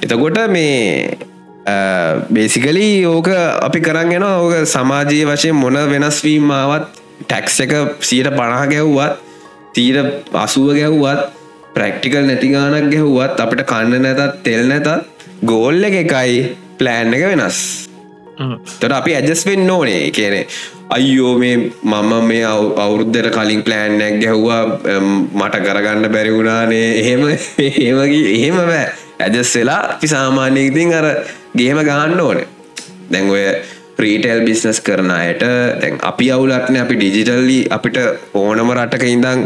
එතකොට 0.01 0.39
මේ 0.49 1.17
බේසිකලි 2.29 3.05
ඕක 3.05 3.29
අපි 3.61 3.79
කරන්න 3.79 4.23
ඕක 4.23 4.67
සමාජීය 4.67 5.25
වශයෙන් 5.25 5.55
මොන 5.55 5.77
වෙනස්වීමාවත් 5.91 6.99
ටැක්ස් 7.21 7.59
එක 7.59 7.73
සියට 8.01 8.29
පණහ 8.29 8.65
ගැව්වත් 8.73 9.13
තීර 9.73 9.97
අසුව 10.35 10.75
ගැව්වත් 10.75 11.21
ප්‍රක්ටිකල් 11.73 12.27
නැතිගානක් 12.27 12.91
ගැහුවත් 12.91 13.39
අපිට 13.39 13.65
කන්න 13.65 14.05
නැතත් 14.05 14.43
තෙල් 14.43 14.67
නැතත් 14.67 14.89
ගෝල්ල 15.43 15.83
එක 15.83 15.95
එකයි 16.03 16.43
ප්ලෑන් 16.77 17.15
එක 17.15 17.23
වෙනස්. 17.31 17.59
තොට 18.79 18.93
අපි 18.93 19.15
ඇජස් 19.15 19.45
වෙන්න 19.45 19.69
ඕනේ. 19.69 20.11
කියන 20.11 20.35
අයියෝ 20.89 21.37
මේ 21.37 21.55
මම 21.83 22.11
මේ 22.27 22.43
අවුරුද්ධර 22.83 23.29
කලින් 23.31 23.63
ප්ලෑන්නැක් 23.63 24.19
ගැහ්වා. 24.23 24.63
මට 25.33 25.63
කරගන්න 25.65 26.11
බැරි 26.11 26.35
වුණානේ. 26.35 26.87
එහෙම 26.99 27.23
එහෙමගේ 27.29 28.27
එහෙම 28.35 28.59
බෑ 28.61 29.02
ඇජස් 29.19 29.55
වෙලා 29.57 29.79
අපි 29.93 30.07
සාමාන්‍යයතින් 30.07 30.93
අර 30.93 31.07
ගේම 31.57 31.79
ගහන්න 31.89 32.19
ඕනේ. 32.19 32.47
දැන් 33.11 33.29
ඔය 33.29 33.43
ප්‍රීටල් 33.97 34.45
බිස්නස් 34.47 34.79
කරන 34.81 35.11
අයට 35.11 35.43
දැන් 35.81 35.99
අපි 36.11 36.31
අවුලක්න 36.35 36.77
අපි 36.83 36.95
ඩිජිටල්ලි 37.01 37.59
අපිට 37.77 37.99
ඕනම 38.33 38.71
රටක 38.77 39.03
ඉඳං 39.15 39.43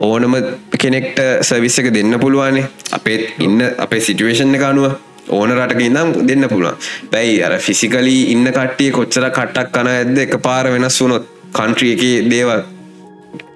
ඕනම 0.00 0.36
කෙනෙක්ට 0.82 1.18
සවිස්ස 1.48 1.78
එක 1.82 1.90
දෙන්න 1.96 2.20
පුළුවනේ 2.24 2.68
අපේ 2.98 3.18
ඉන්න 3.46 3.60
අපේ 3.84 4.00
සිටුවේෂන් 4.06 4.56
එක 4.58 4.64
අනුව 4.70 4.88
ඕන 5.28 5.50
රටක 5.50 5.80
ඉඳම් 5.88 6.26
දෙන්න 6.28 6.48
පුළුවන්. 6.48 6.76
බැයි 7.12 7.42
අර 7.42 7.58
ෆිසිකලී 7.58 8.22
ඉන්න 8.32 8.46
කට්ටිය 8.48 8.90
කොච්චර 8.90 9.28
කට්ටක් 9.30 9.72
කන 9.74 9.92
ඇද 9.92 10.18
එක 10.24 10.36
පාර 10.48 10.70
වෙනස් 10.74 11.00
වුනොත් 11.02 11.24
කන්ට්‍රිය 11.52 11.92
එක 11.94 12.30
දේවල්. 12.32 12.62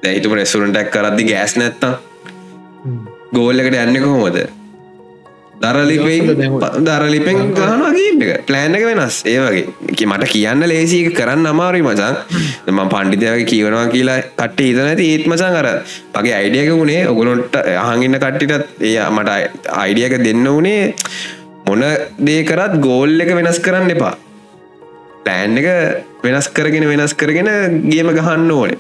දැහිතුම 0.03 0.39
රෙසුරන්ටක් 0.39 0.91
කරද්දි 0.95 1.29
ගෑස් 1.31 1.57
නැත්තම්. 1.61 1.93
ගෝල්ලකට 3.35 3.77
යන්න 3.85 4.03
කොහොමද 4.05 4.60
දරලිපෙන් 5.61 6.29
දරලිපෙන් 6.87 7.39
ගහනගේ 7.57 8.37
ප්ලෑන් 8.49 8.77
එක. 8.77 8.85
වෙනස්. 8.91 9.17
ඒවගේ 9.25 10.07
මට 10.11 10.31
කියන්න 10.33 10.63
ලේසික 10.71 11.11
කරන්න 11.19 11.51
අමාරුයි 11.53 11.85
මචන් 11.89 12.15
ම 12.75 12.81
පණ්ඩිතයගේ 12.93 13.45
කියවනවා 13.51 13.87
කියලා 13.95 14.19
කට 14.39 14.69
හිතන 14.69 14.89
ඇති 14.93 15.11
ඒත් 15.13 15.27
මචන් 15.33 15.59
අර 15.61 15.69
පගේ 16.15 16.35
අයිඩියක 16.41 16.71
වුණේ 16.73 17.03
ඔගුලොන්ට 17.13 17.61
අහගන්න 17.85 18.19
කට්ටිටත් 18.25 18.83
එය 18.89 18.97
මට 19.17 19.31
අයිඩියක 19.83 20.17
දෙන්න 20.27 20.51
වනේ 20.57 20.83
මොන 21.67 21.85
දේ 22.27 22.43
කරත් 22.51 22.77
ගෝල් 22.87 23.17
එක 23.25 23.33
වෙනස් 23.39 23.61
කරන්න 23.67 23.97
එපා. 23.97 24.15
ප්ලෑන් 25.25 25.59
එක 25.61 25.69
වෙනස් 26.25 26.49
කරගෙන 26.57 26.89
වෙනස් 26.93 27.15
කරගෙන 27.23 27.51
ගේම 27.91 28.15
ගහන්න 28.19 28.53
ඕනේ. 28.59 28.79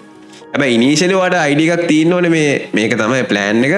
ඇබ 0.55 0.63
ඉනිශලි 0.77 1.15
වට 1.15 1.43
අයිඩිකක් 1.47 1.83
තිීන්න 1.91 2.15
ඕන 2.17 2.27
මේ 2.37 2.55
මේක 2.77 2.95
තමයි 3.01 3.27
ප්ලෑන් 3.33 3.67
එක 3.69 3.75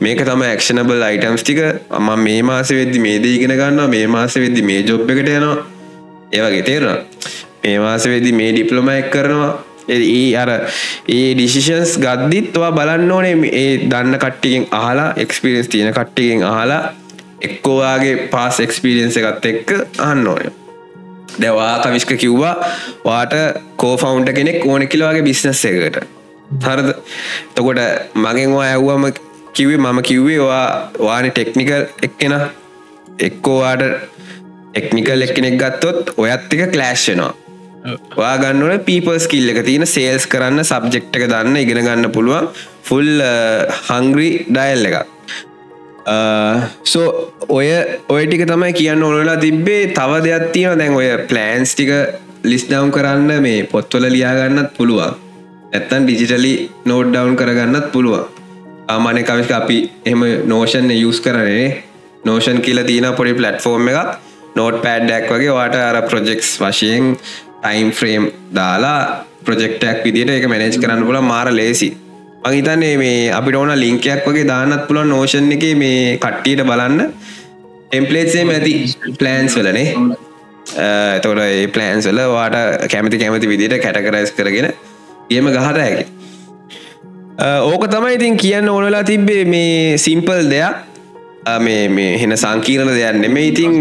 මේක 0.00 0.24
තම 0.24 0.42
ක්ෂනබල් 0.56 1.02
අයිටම්ස් 1.02 1.42
ටික. 1.42 1.60
අම 1.90 2.08
මේ 2.18 2.42
මාස 2.42 2.70
වෙද්දි 2.70 2.98
මේ 2.98 3.18
දීගෙන 3.18 3.52
ගන්න 3.52 3.90
මේ 3.90 4.06
මාස 4.06 4.34
වෙද්දි 4.36 4.62
මේ 4.62 4.82
ජොබ් 4.82 5.10
එකට 5.10 5.28
යනවා. 5.28 5.56
ඒවගේ 6.32 6.62
තේරවා 6.62 6.98
මේ 7.64 7.78
මාස 7.78 8.06
වෙදි 8.06 8.32
මේ 8.32 8.50
ඩිප්ලොම 8.52 8.88
එක් 8.88 9.10
කරනවා. 9.10 9.52
ඒ 9.88 10.34
අර 10.36 10.50
ඒ 11.08 11.34
ඩිසිෂන්ස් 11.34 11.94
ගද්දිත්වා 11.98 12.72
බලන්න 12.72 13.12
ඕනේ 13.12 13.36
ඒ 13.54 13.72
දන්න 13.90 14.18
කට්ටිකින් 14.18 14.66
අහලා 14.72 15.08
එක්ස්පිරෙන්ස් 15.16 15.68
තියෙන 15.68 15.94
කට්ටිකින් 15.94 16.44
අහලා 16.44 16.82
එක්කෝවාගේ 17.42 18.14
පාස් 18.34 18.60
එක්ස්පිරියන්ස 18.60 19.16
එකත් 19.20 19.46
එක්ක 19.52 19.72
අහන්න 19.98 20.28
ඕය 20.28 20.46
දැවා 21.40 21.74
කවිශ්ක 21.84 22.16
කිව්වා 22.16 22.54
වාට 23.04 23.34
කෝෆවුන්ට 23.76 24.32
කෙනෙක් 24.32 24.66
ඕන 24.66 24.88
කිලවාගේ 24.88 25.22
බිස්නස් 25.22 25.64
එකට 25.64 26.00
හරද? 26.64 26.88
තකොට 27.54 27.80
මගෙන්වා 28.16 28.66
ඇව්වම 28.66 29.04
කිවේ 29.58 29.78
මම 29.84 30.02
කිව්වේ 30.08 30.40
වාන 31.06 31.30
ටෙක්නිකල් 31.30 31.82
එක්කෙන. 32.08 32.34
එක්කෝවාට 33.26 33.82
එක්නිකල් 34.80 35.24
එක්කෙනෙක් 35.26 35.56
ගත්තොත් 35.62 36.14
ඔයත් 36.22 36.54
එක 36.54 36.62
කලෑශ්නවා 36.74 37.32
වා 38.18 38.34
ගන්නවන 38.42 38.80
පීපර්ස් 38.88 39.26
කිල්ල 39.32 39.48
එක. 39.52 39.60
තියෙන 39.68 39.86
සේල්ස් 39.86 40.26
කරන්න 40.32 40.64
සබ්ජෙක්් 40.70 41.10
එක 41.16 41.26
දන්න 41.32 41.56
ඉගෙන 41.62 41.82
ගන්න 41.86 42.10
පුළුවන් 42.16 42.48
ෆුල් 42.88 43.10
හංග්‍රී 43.88 44.32
ඩයිල් 44.50 44.88
එක 44.90 44.96
සෝ 46.92 47.06
ඔය 47.58 47.68
ඔය 48.14 48.22
ටික 48.26 48.44
තමයි 48.50 48.72
කියන්න 48.80 49.06
ඕනලා 49.06 49.38
තිබ්බේ. 49.46 49.82
තව 49.98 50.22
දෙයක් 50.26 50.52
තියෙන 50.54 50.78
දැන් 50.82 50.98
ඔය 51.00 51.08
ප්ලෑන්ස් 51.30 51.74
ටික 51.74 51.92
ලිස් 52.50 52.64
ඩවම් 52.68 52.90
කරන්න 52.96 53.30
මේ 53.46 53.64
පොත්වල 53.72 54.10
ලියාගන්නත් 54.16 54.74
පුළුවන්. 54.78 55.14
ඇත්තන් 55.76 56.02
ඩිජිටලි 56.06 56.54
නෝඩ් 56.90 57.08
ඩවන්් 57.14 57.36
කරගන්නත් 57.40 57.86
පුළුවන් 57.94 58.33
ආමානය 58.88 59.22
කවික 59.28 59.50
අපි 59.60 59.78
එම 60.12 60.22
නෝෂන් 60.52 60.90
යස් 60.92 61.20
කරනේ 61.24 61.66
නෝෂන් 62.26 62.60
කියල 62.66 62.80
තියන 62.88 63.06
පොඩි 63.18 63.34
පලට්ෆෝර්ම් 63.38 63.88
එකක්. 63.92 64.10
නෝට් 64.56 64.76
පෑඩ්ඩක් 64.84 65.30
වගේ 65.34 65.54
වාට 65.58 65.76
අර 65.80 65.96
ප්‍රොජෙක්ස් 66.10 66.50
වශයෙන් 66.62 67.04
ටයිම් 67.62 67.90
ෆ්‍රේම් 67.98 68.24
දාලා 68.58 68.98
ප්‍රජෙක්ටක් 69.46 70.04
විදිට 70.06 70.34
එක 70.36 70.48
මැනේජ් 70.52 70.78
කරන්න 70.82 71.06
පුල 71.08 71.20
මාර 71.30 71.48
ලේසි. 71.60 71.88
මහිතන්නේ 72.44 72.96
මේ 73.02 73.32
අපිට 73.38 73.56
ඕන 73.60 73.72
ලිංකයක් 73.84 74.28
වගේ 74.28 74.50
දානත් 74.52 74.86
පුළන් 74.88 75.10
නෝෂන් 75.14 75.52
එක 75.56 75.64
මේ 75.82 76.18
කට්ටියට 76.24 76.66
බලන්න. 76.70 77.00
ටෙම්පලේට්සේ 77.88 78.44
ඇති 78.52 78.74
ප්ලෑන්ස් 79.18 79.56
වලනේ 79.58 79.88
තොට 81.24 81.40
ඒ 81.44 81.66
ප්ලෑන්ස් 81.74 82.08
වල 82.10 82.20
වාට 82.32 82.56
කැමති 82.92 83.20
කැමති 83.22 83.50
විදිට 83.52 83.76
කැටකරයිස් 83.84 84.32
කරගෙන 84.38 84.68
ගේම 85.30 85.50
ගහත 85.56 85.78
ඇකි 85.84 86.04
ඕක 87.42 87.86
තමයි 87.90 88.14
ඉතින් 88.14 88.36
කියන්න 88.36 88.68
ඕනලා 88.68 89.04
තිබ්බේ 89.04 89.44
මේ 89.44 89.98
සිම්පල් 89.98 90.50
දෙයක්. 90.50 90.74
මේ 91.60 91.88
මේ 91.88 92.18
හෙන 92.20 92.36
සංකීරණ 92.36 92.94
දෙයක් 92.94 93.16
නෙමේ 93.22 93.48
ඉතින් 93.52 93.72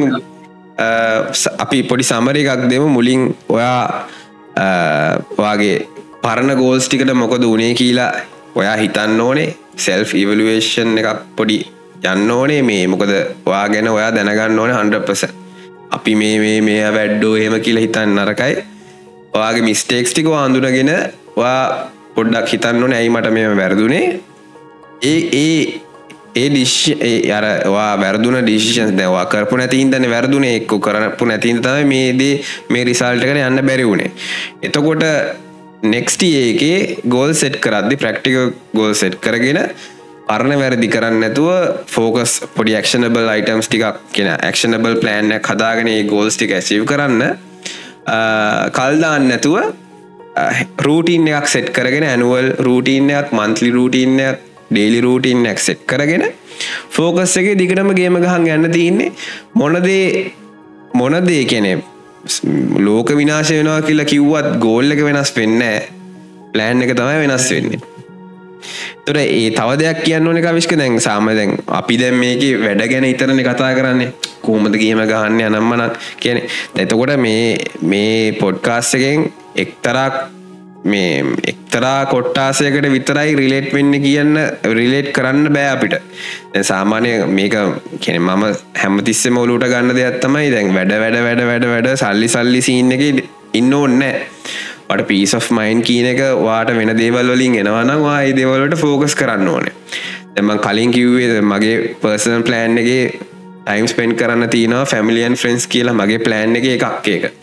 අපි 1.63 1.83
පොඩි 1.89 2.03
සමර 2.03 2.37
එකක් 2.41 2.69
දෙම. 2.69 2.87
මුලින් 2.97 3.35
ඔයා 3.49 4.07
වාගේ 5.37 5.87
පරණ 6.23 6.55
ගෝල්ස් 6.61 6.87
ටිකට 6.87 7.13
මොකද 7.13 7.43
උනේ 7.43 7.73
කියලා 7.73 8.11
ඔයා 8.55 8.75
හිතන්න 8.81 9.21
ඕනේ. 9.21 9.55
සෙල්් 9.77 10.03
ඉවලුවේෂන් 10.23 10.97
එකක් 10.97 11.23
පොඩි 11.37 11.61
යන්න 12.11 12.31
ඕනේ. 12.31 12.61
මේ 12.61 12.87
මොකද 12.87 13.13
වා 13.45 13.65
ගැන 13.69 13.87
ඔයා 13.87 14.11
දැනගන්න 14.17 14.59
ඕන 14.59 14.73
හන්ඩපස 14.79 15.25
අපි 15.95 16.15
මේ 16.15 16.37
මේ 16.43 16.61
මේ 16.67 16.85
වැඩ්ඩෝ 16.97 17.35
එහෙම 17.39 17.55
කියලා 17.65 17.85
හිතන්න 17.85 18.15
නරකයි 18.17 18.53
ඔයාගේ 19.37 19.67
මිස්ටේක්ස් 19.69 20.13
ටික 20.13 20.27
අඳුනගෙන 20.43 20.89
වා 21.37 21.59
පොඩ්ඩක් 22.15 22.49
හිතන්න 22.49 22.83
නැයි 22.87 23.09
මට 23.09 23.31
මෙම 23.31 23.57
වැරදුනේ? 23.57 24.05
ඒ 25.03 25.19
ඒ 25.35 25.81
ඒ 26.35 26.49
ඩිශ් 26.49 26.77
අරවා 27.31 27.89
වැරදුන 27.99 28.37
ඩිසිෂන් 28.41 28.97
දැවා 28.97 29.25
කරපු 29.27 29.57
නැතින්දන 29.57 30.09
වැරදුන. 30.09 30.45
එක්කු 30.51 30.79
කරපු 30.79 31.25
නැතින් 31.25 31.61
තම 31.61 31.87
මේදේ 31.87 32.35
මේ 32.69 32.83
රිසල්ට 32.83 33.23
කර 33.23 33.41
යන්න 33.41 33.65
බැරි 33.65 33.85
වුණේ 33.85 34.11
එතකොට 34.63 35.03
නෙක්ස්ට 35.85 36.23
ඒකේ 36.23 36.77
ගෝල් 37.07 37.33
සෙට් 37.35 37.59
කරද්දි 37.59 37.97
ප්‍රක්ටික 37.97 38.55
ගෝල් 38.73 38.95
සෙට් 38.95 39.19
කරගෙන 39.19 39.59
අරණ 40.27 40.55
වැරදි 40.55 40.87
කරන්න 40.87 41.19
නැතුව 41.19 41.49
ෆෝකස් 41.87 42.39
පොඩි 42.55 42.75
ක්ෂනබල් 42.77 43.27
අයිටම්ස් 43.29 43.67
ටිකක් 43.67 43.99
කියෙන 44.13 44.31
ක්ෂනබල් 44.47 44.95
ප්ලෑන්ය 45.01 45.39
හදාගෙන 45.41 45.89
ගෝල්ස් 46.07 46.37
ටික 46.37 46.55
ඇසිව් 46.55 46.85
කරන්න 46.87 47.23
කල්දාන්න 48.71 49.27
නැතුව 49.27 49.82
රූටීන් 50.79 51.27
එකක් 51.29 51.47
සෙට් 51.47 51.69
කරගෙන 51.69 52.05
ඇනුවල් 52.05 52.47
රූටීන්යක් 52.59 53.31
මන්තලි 53.31 53.71
රූටීන්යක් 53.71 54.37
ඩේලි 54.71 55.01
රූටීන්යක් 55.01 55.59
සෙට් 55.59 55.85
කරගෙන 55.85 56.25
ෆෝකස් 56.89 57.37
එක 57.37 57.49
දිගටම 57.57 57.91
ගේම 57.93 58.17
ගහන් 58.17 58.47
යන්න 58.49 58.71
තියන්නේ 58.71 59.11
මොනදේ 59.55 60.31
මොනදේ 60.93 61.43
කෙනෙ 61.45 61.73
ලෝක 62.79 63.09
විනාශ 63.13 63.51
වෙනවා 63.51 63.81
කියලා 63.81 64.05
කිව්වත් 64.05 64.49
ගෝල්ල 64.59 64.91
එක 64.91 65.03
වෙනස් 65.05 65.33
වෙන්න 65.37 65.63
ප්ලෑන් 66.53 66.81
එක 66.81 66.95
තමයි 66.95 67.17
වෙනස් 67.23 67.49
වෙන්නේ. 67.51 67.79
තොර 69.05 69.17
ඒ 69.17 69.49
තව 69.51 69.69
දෙයක් 69.79 70.03
කියන්න 70.03 70.27
ඕන 70.27 70.41
විශ්ක 70.55 70.75
දැන් 70.77 70.99
සාම 71.01 71.29
දැන් 71.31 71.57
අපි 71.79 71.97
දැන් 71.97 72.15
මේක 72.15 72.43
වැඩ 72.61 72.83
ගැන 72.89 73.05
ඉතරණ 73.05 73.43
කතා 73.43 73.71
කරන්නේ 73.75 74.13
කෝමද 74.41 74.75
ගේම 74.75 75.03
ගහන්න 75.03 75.41
අනම්මනක් 75.51 75.97
කියන 76.19 76.41
එතකොට 76.77 77.15
මේ 77.19 77.57
මේ 77.83 78.31
පොඩ්කාස්සකෙන් 78.41 79.27
එක්තරක් 79.55 80.15
මේ 80.85 81.23
එක්තරා 81.47 82.05
කොට්ටාසයකට 82.05 82.87
විතරයි 82.91 83.35
රිලේට් 83.35 83.69
වෙන්න 83.73 83.93
කියන්න 84.03 84.35
රිලේට් 84.79 85.11
කරන්න 85.13 85.53
බෑ 85.53 85.69
අපිට. 85.75 85.95
සාමානය 86.61 87.11
මේක 87.27 87.55
කෙන 87.99 88.21
මම 88.21 88.43
හැමතිස්සෙම 88.75 89.37
ඔලුට 89.37 89.65
ගන්න 89.65 89.95
දෙයක් 89.95 90.19
තමයි 90.21 90.51
දැන් 90.51 90.73
වැඩ 90.73 90.93
වැඩ 90.95 91.19
වැඩ 91.23 91.43
වැඩ 91.45 91.65
වැඩ 91.65 91.89
සල්ලි 91.95 92.27
සල්ලි 92.27 92.61
සින්න 92.61 92.91
එක 92.91 93.03
ඉන්න 93.53 93.73
ඔන්න 93.73 94.03
ට 94.89 95.07
පිස් 95.07 95.33
of 95.33 95.51
මයින් 95.51 95.81
කියන 95.81 96.09
එක 96.13 96.23
වාට 96.39 96.73
වෙන 96.75 96.91
දේවල් 96.97 97.31
වලින් 97.33 97.59
එනවනම් 97.61 98.01
වායි 98.01 98.35
දේවලට 98.35 98.75
ෆෝකස් 98.77 99.15
කරන්න 99.15 99.47
ඕනේ. 99.47 99.73
එම 100.37 100.49
කලින් 100.59 100.91
කිව්වේ 100.91 101.41
මගේ 101.43 101.95
පර්සන් 102.01 102.43
ප්ලෑන් 102.43 102.77
එක 102.77 102.89
ටයිම් 103.63 103.87
ස්පෙන්් 103.87 104.15
කරන්න 104.15 104.49
තියනවා 104.49 104.85
ෆැමිලියන් 104.85 105.35
ෆ්‍රෙන්ස් 105.35 105.67
කියලා 105.67 105.93
මගේ 105.93 106.19
ප්ලෑන් 106.19 106.55
එක 106.55 106.65
එකක් 106.75 107.07
එක 107.07 107.42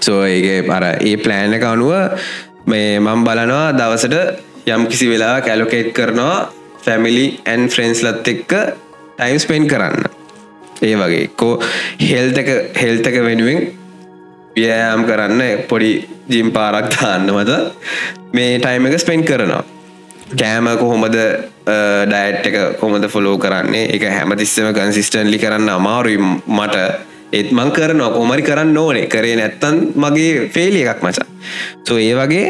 සෝ 0.00 0.22
ඒ 0.26 0.62
පර 0.62 0.84
ඒ 1.00 1.16
ප්ලෑන් 1.16 1.56
එක 1.56 1.64
අනුව 1.64 1.92
මේ 2.66 3.00
මම් 3.00 3.20
බලනවා 3.26 3.66
දවසට 3.72 4.16
යම් 4.66 4.86
කිසි 4.86 5.08
වෙලා 5.08 5.40
කැලොකේට් 5.40 5.92
කරනවා 5.92 6.38
ෆැමිලි 6.84 7.26
ඇන් 7.46 7.68
ෆ්‍රෙන්ස්ලත් 7.68 8.28
එක්ක 8.28 8.52
ටයිම් 9.16 9.38
ස්පෙන්් 9.38 9.66
කරන්න. 9.66 10.04
ඒ 10.82 10.94
වගේ. 10.96 11.26
කෝ 11.36 11.54
හෙල්තක 12.02 12.48
හෙල්තක 12.76 13.16
වෙනුවෙන් 13.26 13.60
ව්‍යයාම් 14.56 15.04
කරන්න 15.04 15.42
පොඩි 15.68 15.92
ජිම් 16.28 16.48
පාරක් 16.52 16.88
දාන්න 16.94 17.28
මත 17.28 17.52
මේ 18.32 18.58
ටයිම 18.58 18.86
එක 18.86 18.98
ස්පෙන්් 18.98 19.24
කරනවා. 19.24 19.64
කෑම 20.32 20.66
කොහොමද 20.78 21.16
ඩයිට් 22.06 22.46
එක 22.46 22.56
කොමද 22.80 23.08
ෆොලෝ 23.08 23.36
කරන්නේ? 23.38 23.90
එක 23.94 24.02
හැමතිස්සම 24.08 24.72
කන්සිස්ටන්ලි 24.72 25.38
කරන්න 25.38 25.68
අමාරුයි 25.70 26.18
මට. 26.48 26.76
ඒත් 27.32 27.50
මං 27.56 27.70
කරනවා 27.76 28.10
කොමරි 28.14 28.42
කරන්න 28.42 28.76
ඕනේ. 28.76 29.06
කරේ 29.06 29.36
නැත්තන් 29.40 29.76
මගේ 30.02 30.48
පේලි 30.54 30.82
එකක් 30.92 31.02
මචා. 31.06 31.26
සෝ 31.86 31.98
ඒ 31.98 32.14
වගේ 32.18 32.46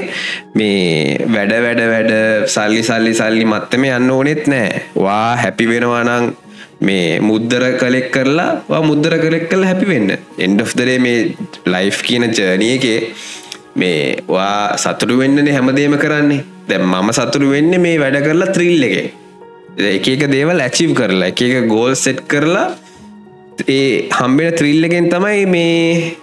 මේ 0.58 1.26
වැඩ 1.34 1.52
වැඩ 1.66 1.82
වැඩ 1.94 2.12
සල්ලි 2.54 2.82
සල්ලි 2.90 3.12
සල්ලි 3.20 3.44
මත්තම 3.52 3.84
යන්න 3.88 4.14
ඕනෙත් 4.16 4.46
නෑ. 4.52 4.86
වා 5.04 5.36
හැපි 5.42 5.68
වෙනවානං 5.72 6.32
මේ 6.88 7.20
මුද්දර 7.20 7.64
කලෙක් 7.80 8.08
කරලා 8.16 8.80
මුද්දර 8.90 9.18
කලෙක් 9.24 9.48
කල 9.52 9.68
හැපි 9.70 9.86
වෙන්න. 9.92 10.16
එන්ඩ්දරේ 10.38 10.98
මේ 11.06 11.18
ලයිෆ් 11.74 12.02
කියන 12.08 12.30
ජර්නිය 12.32 12.74
එකේ 12.78 12.98
මේ 13.80 14.24
වා 14.28 14.76
සතුරු 14.76 15.20
වෙන්නනේ 15.22 15.56
හැමදේම 15.56 15.96
කරන්නේ. 16.04 16.44
දැ 16.68 16.78
මම 16.78 17.12
සතුරු 17.18 17.50
වෙන්න 17.54 17.80
මේ 17.86 17.98
වැඩ 18.04 18.22
කරලා 18.26 18.54
ත්‍රිල් 18.56 18.84
එක. 18.88 18.96
එක 19.96 20.08
එක 20.14 20.22
දේවල් 20.32 20.60
ඇචිව් 20.60 20.94
කරලා 20.98 21.28
එක 21.32 21.42
එක 21.48 21.68
ගෝල් 21.74 21.94
සෙට් 22.04 22.24
කරලා 22.32 22.70
ඒ 23.68 24.08
හම්බෙන 24.18 24.52
ත්‍රිල්ලගෙන් 24.58 25.08
තමයි 25.12 25.46
මේ 25.46 26.16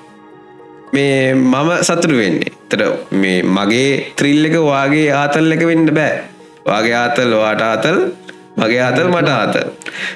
මේ 0.93 1.33
මම 1.33 1.69
සතුරු 1.81 2.17
වෙන්නේ. 2.17 2.51
තර 2.69 2.81
මේ 3.11 3.43
මගේ 3.57 4.13
ත්‍රිල් 4.17 4.45
එක 4.45 4.55
වාගේ 4.71 5.07
ආතල් 5.21 5.51
එක 5.55 5.63
වෙන්න 5.69 5.89
බෑ. 5.99 6.21
වගේ 6.65 6.97
ආතල් 7.03 7.31
වාට 7.41 7.61
ආතල් 7.61 7.97
මගේ 8.57 8.81
ආතල් 8.87 9.07
මට 9.13 9.29
ආතල්. 9.29 9.65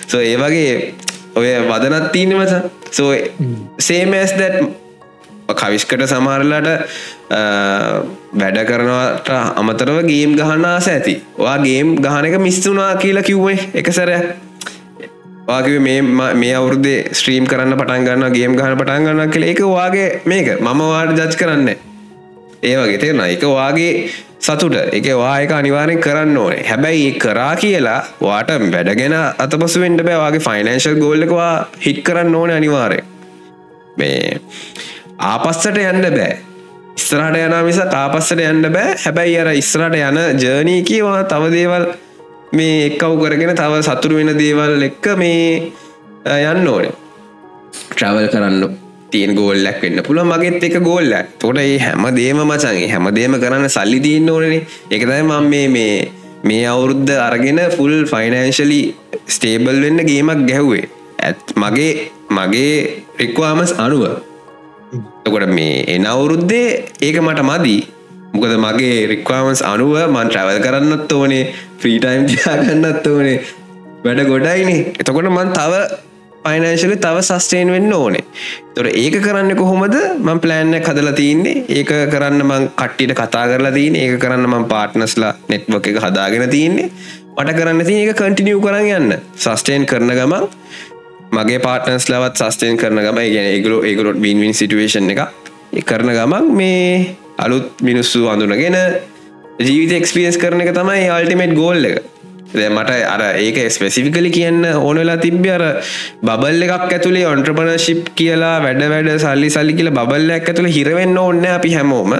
සෝ 0.07 0.21
ඒ 0.21 0.37
වගේ 0.43 0.93
ඔය 1.35 1.49
වදනත් 1.69 2.11
තියන 2.11 2.37
මස. 2.37 2.53
සෝ 2.91 3.11
සේමස් 3.87 4.33
දැත් 4.39 4.55
කවිස්කට 5.61 6.03
සමහරලාට 6.11 6.69
වැඩ 8.41 8.59
කරනවට 8.69 9.29
අමතරව 9.61 9.97
ගේම් 10.11 10.37
ගහන්න 10.39 10.65
ආස 10.65 10.87
ඇති. 10.87 11.15
වා 11.37 11.57
ගේම් 11.65 11.97
ගහන 12.05 12.29
එක 12.29 12.39
මිස්තුනා 12.47 12.95
කියලා 13.03 13.27
කිව්වේ 13.29 13.59
එක 13.73 13.91
සැරයක්. 13.97 14.50
වාගේ 15.51 15.79
මේ 15.79 16.01
මේ 16.41 16.55
අවුරුදේ 16.55 16.97
ස්ත්‍රීම් 17.19 17.47
කරන්න 17.51 17.77
පටන් 17.77 18.07
ගන්න 18.07 18.35
ගේම් 18.35 18.57
ගහන 18.57 18.75
පටන් 18.79 19.07
ගන්න 19.07 19.31
කළ 19.33 19.47
එක 19.51 19.63
වාගේ 19.67 20.09
මේක. 20.25 20.51
මම 20.59 20.83
වාට 20.87 21.15
ජච් 21.19 21.39
කරන්න. 21.41 21.71
ඒ 22.63 22.75
වගේ 22.77 22.99
තේරෙන 23.03 23.23
එක 23.27 23.47
වාගේ 23.51 23.93
සතුට. 24.39 24.75
එක 24.91 25.07
වායක 25.15 25.51
අනිවාරෙන් 25.51 26.01
කරන්න 26.01 26.37
ඕනේ. 26.37 26.63
හැබැයි 26.69 27.07
ඒ 27.07 27.17
කරා 27.19 27.55
කියලා 27.55 27.99
වාට 28.21 28.51
වැඩගෙන 28.67 29.15
අතපසු 29.37 29.81
වෙන්ට 29.81 30.03
බෑවාගේ 30.03 30.45
ෆයිනන්ශල් 30.47 30.99
ගෝල්ලකවා 30.99 31.53
හිට් 31.85 32.03
කරන්න 32.03 32.35
ඕන 32.35 32.51
අනිවාරය 32.51 33.01
මේ 33.97 34.39
ආපස්සට 35.31 35.77
යන්න 35.77 36.07
බෑ. 36.07 36.31
ඉස්රට 36.97 37.37
යන 37.37 37.57
මිස 37.65 37.81
තාපස්සට 37.91 38.39
යන්න 38.39 38.69
බෑ. 38.69 38.95
හැබැයි 39.05 39.37
අර 39.41 39.51
ඉස්රට 39.53 39.99
යන 39.99 40.21
ජර්නී 40.41 40.81
කියවා 40.83 41.23
තව 41.25 41.51
දේවල් 41.55 41.85
මේ 42.53 42.77
එක්කව් 42.87 43.17
කරගෙන 43.23 43.55
තව 43.55 43.81
සතුරු 43.87 44.19
වෙන 44.19 44.31
දේවල් 44.37 44.87
එක්ක 44.89 45.05
මේ 45.17 45.73
යන්න 46.51 46.67
ඕනේ. 46.67 46.93
ට්‍රවල් 47.91 48.27
කරන්න 48.33 48.79
තියෙන් 49.11 49.35
ගෝල්ලක් 49.35 49.83
වෙන්න 49.83 50.01
පුළ 50.07 50.23
මගෙත් 50.23 50.63
එක 50.63 50.79
ගෝල්ල 50.83 51.13
තොට 51.39 51.59
ඒ 51.59 51.77
හැම 51.79 52.07
දේම 52.15 52.41
මචන්ගේ 52.45 52.89
හැම 52.93 53.11
දේම 53.17 53.37
කරන්න 53.43 53.69
සල්ලි 53.69 53.99
තියන්න 53.99 54.33
ඕනේ 54.33 54.65
එකතයි 54.89 55.21
මම 55.21 55.47
මේ 55.51 55.67
මේ 55.75 55.95
මේ 56.43 56.65
අවුරුද්ධ 56.65 57.13
අරගෙන 57.19 57.59
ෆුල් 57.77 57.95
ෆයිනන්ශලි 58.11 58.81
ස්ටේබල් 59.27 59.77
වෙන්න 59.83 60.01
ගේමක් 60.09 60.43
ගැහ්වේ. 60.49 60.85
ඇත් 61.19 61.55
මගේ 61.55 61.91
මගේ 62.29 62.75
රික්වාමස් 63.19 63.73
අනුව. 63.77 64.03
තකොට 65.23 65.47
මේ 65.57 65.83
එන 65.87 66.05
අවුරුද්දේ 66.05 66.67
ඒක 67.01 67.17
මට 67.21 67.41
මදී. 67.49 67.81
මොකද 68.33 68.53
මගේ 68.65 69.07
රික්වාමස් 69.11 69.61
අනුව 69.71 69.97
මන් 70.05 70.29
ට්‍රවල් 70.29 70.59
කරන්නත් 70.65 71.11
ඕනේ 71.13 71.43
ෆ්‍රීටයිම් 71.81 72.23
තියාගන්නත් 72.29 73.07
ඕනේ. 73.07 73.37
වැඩ 74.05 74.23
ගොඩයිනේ. 74.29 74.79
එතකොට 74.99 75.29
මන් 75.29 75.51
තව 75.57 75.73
පයිනශල 76.45 76.93
තව 76.97 77.17
සස්ටේන් 77.21 77.71
වෙන්න 77.71 77.93
ඕනේ. 77.93 78.23
තොර 78.75 78.87
ඒක 78.87 79.17
කරන්න 79.25 79.55
කොහොමද? 79.55 79.97
මං 80.19 80.39
ප්ලෑන්න 80.39 80.77
කදලා 80.87 81.13
තියන්නේ 81.13 81.65
ඒක 81.69 81.91
කරන්න 82.13 82.45
මං 82.45 82.69
කට්ටිට 82.75 83.15
කතා 83.19 83.45
කරලා 83.51 83.73
තියන 83.77 83.95
ඒක 83.95 84.15
කරන්න 84.23 84.47
මං 84.49 84.69
පාට්නස්ලා 84.71 85.33
නෙට්වක් 85.49 85.91
එක 85.91 85.99
හදාගෙන 86.05 86.47
තියන්නේ 86.49 86.89
මට 87.37 87.57
කරන්න 87.59 87.85
තිය 87.85 87.99
එක 88.05 88.17
කටිනියව් 88.17 88.63
කරන්න 88.65 88.89
යන්න. 88.97 89.17
සස්ටේන් 89.37 89.85
කරන 89.85 90.15
ගමන් 90.19 90.47
මගේ 91.31 91.59
පාටනස් 91.63 92.09
ලවත් 92.09 92.47
සස්ටේන් 92.47 92.79
කරන 92.79 93.03
ගම 93.05 93.19
ගැන 93.35 93.49
ඒගලෝ 93.53 93.83
ඒගලොට් 93.83 94.19
බින්වින් 94.19 94.53
සිටුවේෂන් 94.53 95.11
එක 95.11 95.85
කරන 95.85 96.09
ගමන් 96.11 96.49
මේ 96.57 97.15
අලුත් 97.45 97.67
මිනිස්සු 97.89 98.27
අඳුනගෙන 98.33 98.77
ජීවිත 99.67 99.93
එක්ස්පියස් 99.99 100.37
කරන 100.41 100.63
එක 100.63 100.73
තමයි 100.77 101.09
අල්ටිමේට් 101.17 101.53
ගෝල් 101.59 101.85
එක. 101.89 102.01
මට 102.51 102.95
අර 103.07 103.21
ඒක 103.39 103.57
ස්පෙසිෆිකලි 103.75 104.29
කියන්න 104.37 104.65
ඕනලා 104.71 105.17
තිබ්‍ය 105.21 105.49
අර 105.57 105.63
බල් 106.21 106.65
එකක් 106.65 106.93
ඇතුළේ 106.95 107.27
ඔන්ට්‍රපනශිප් 107.33 108.11
කියලා 108.19 108.57
වැඩ 108.65 108.83
වැඩ 108.93 109.09
සල්ලි 109.23 109.49
සල්ලි 109.55 109.77
කියල 109.77 109.91
බල්ලයක් 109.99 110.49
ඇතුළ 110.51 110.69
හිරවෙන්න 110.77 111.17
ඕන්න 111.23 111.45
අපි 111.53 111.71
හැමෝම. 111.77 112.11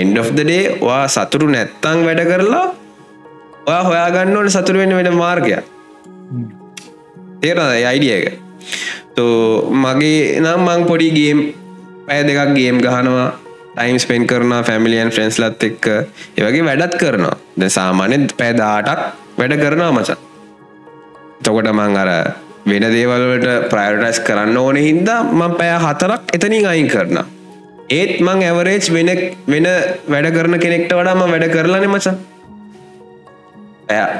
එන්ඩ් 0.00 0.22
of 0.22 0.30
the 0.38 0.44
day 0.50 0.62
වා 0.88 1.02
සතුරු 1.16 1.48
නැත්තං 1.56 2.06
වැඩ 2.08 2.22
කරලා 2.30 2.64
ඔයා 3.66 3.82
හොයාගන්න 3.88 4.36
ඕන 4.36 4.50
සතුරු 4.56 4.82
වෙන්න 4.82 4.96
වෙන 5.00 5.10
මාර්ගය 5.22 5.58
තේරද 7.42 7.60
අයිඩිය 7.90 8.14
එක. 8.18 8.26
තෝ 9.16 9.68
මගේ 9.84 10.40
නම් 10.40 10.66
මං 10.68 10.88
පොඩි 10.90 11.10
ගේම් 11.18 11.40
පැය 12.06 12.22
දෙකක් 12.28 12.54
ගේම් 12.58 12.78
ගහනවා. 12.86 13.30
ටයිම් 13.74 13.98
ස්පෙන් 13.98 14.26
කරන 14.26 14.52
ෆැමිලියන් 14.64 15.10
ෆ්‍රෙන්ස්ලත් 15.10 15.62
එක්ක. 15.62 15.84
ඒවගේ 16.36 16.64
වැඩත් 16.64 16.96
කරනවා. 16.96 17.36
ද 17.56 17.68
සාමානෙත් 17.70 18.34
පැදාටක් 18.36 19.00
වැඩ 19.38 19.54
කරනවා 19.60 19.92
මචන් 19.92 20.18
තොකොට 21.42 21.70
මං 21.72 21.96
අර 21.96 22.10
වෙන 22.66 22.84
දේවල්වට 22.88 23.70
ප්‍රයිටයිස් 23.70 24.18
කරන්න 24.26 24.56
ඕන 24.56 24.76
හින්දා 24.78 25.20
මං 25.32 25.56
පැය 25.58 25.72
හතරක් 25.78 26.36
එතනින් 26.36 26.66
අයින් 26.66 26.88
කරන 26.88 27.22
ඒත් 27.90 28.20
මං 28.20 28.44
ඇවරේජ් 28.48 28.92
වෙන 28.96 29.10
වෙන 29.46 29.66
වැඩ 30.08 30.28
කරන 30.36 30.58
කෙනෙක්ට 30.58 30.92
වඩාම 30.92 31.24
වැඩ 31.26 31.48
කරලන 31.54 31.88
මචන් 31.88 32.20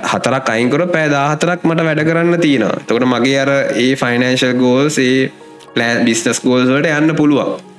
හතරක් 0.05 0.49
අයින්කර 0.49 0.87
පෑදා 0.89 1.25
හතරක් 1.33 1.61
මට 1.65 1.85
වැඩ 1.85 2.03
කරන්න 2.05 2.41
තියෙනවා. 2.41 2.81
තකට 2.87 3.07
මගේ 3.07 3.39
අර 3.41 3.51
ඒ 3.77 3.93
ෆයිනන්ශල් 3.97 4.55
ගෝල්ස් 4.59 4.99
ඒ 4.99 5.31
පලෑන් 5.75 6.05
බිස්ටස් 6.05 6.41
ගෝල්ස්වලට 6.41 6.91
යන්න 6.91 7.15
පුළුවන්. 7.17 7.72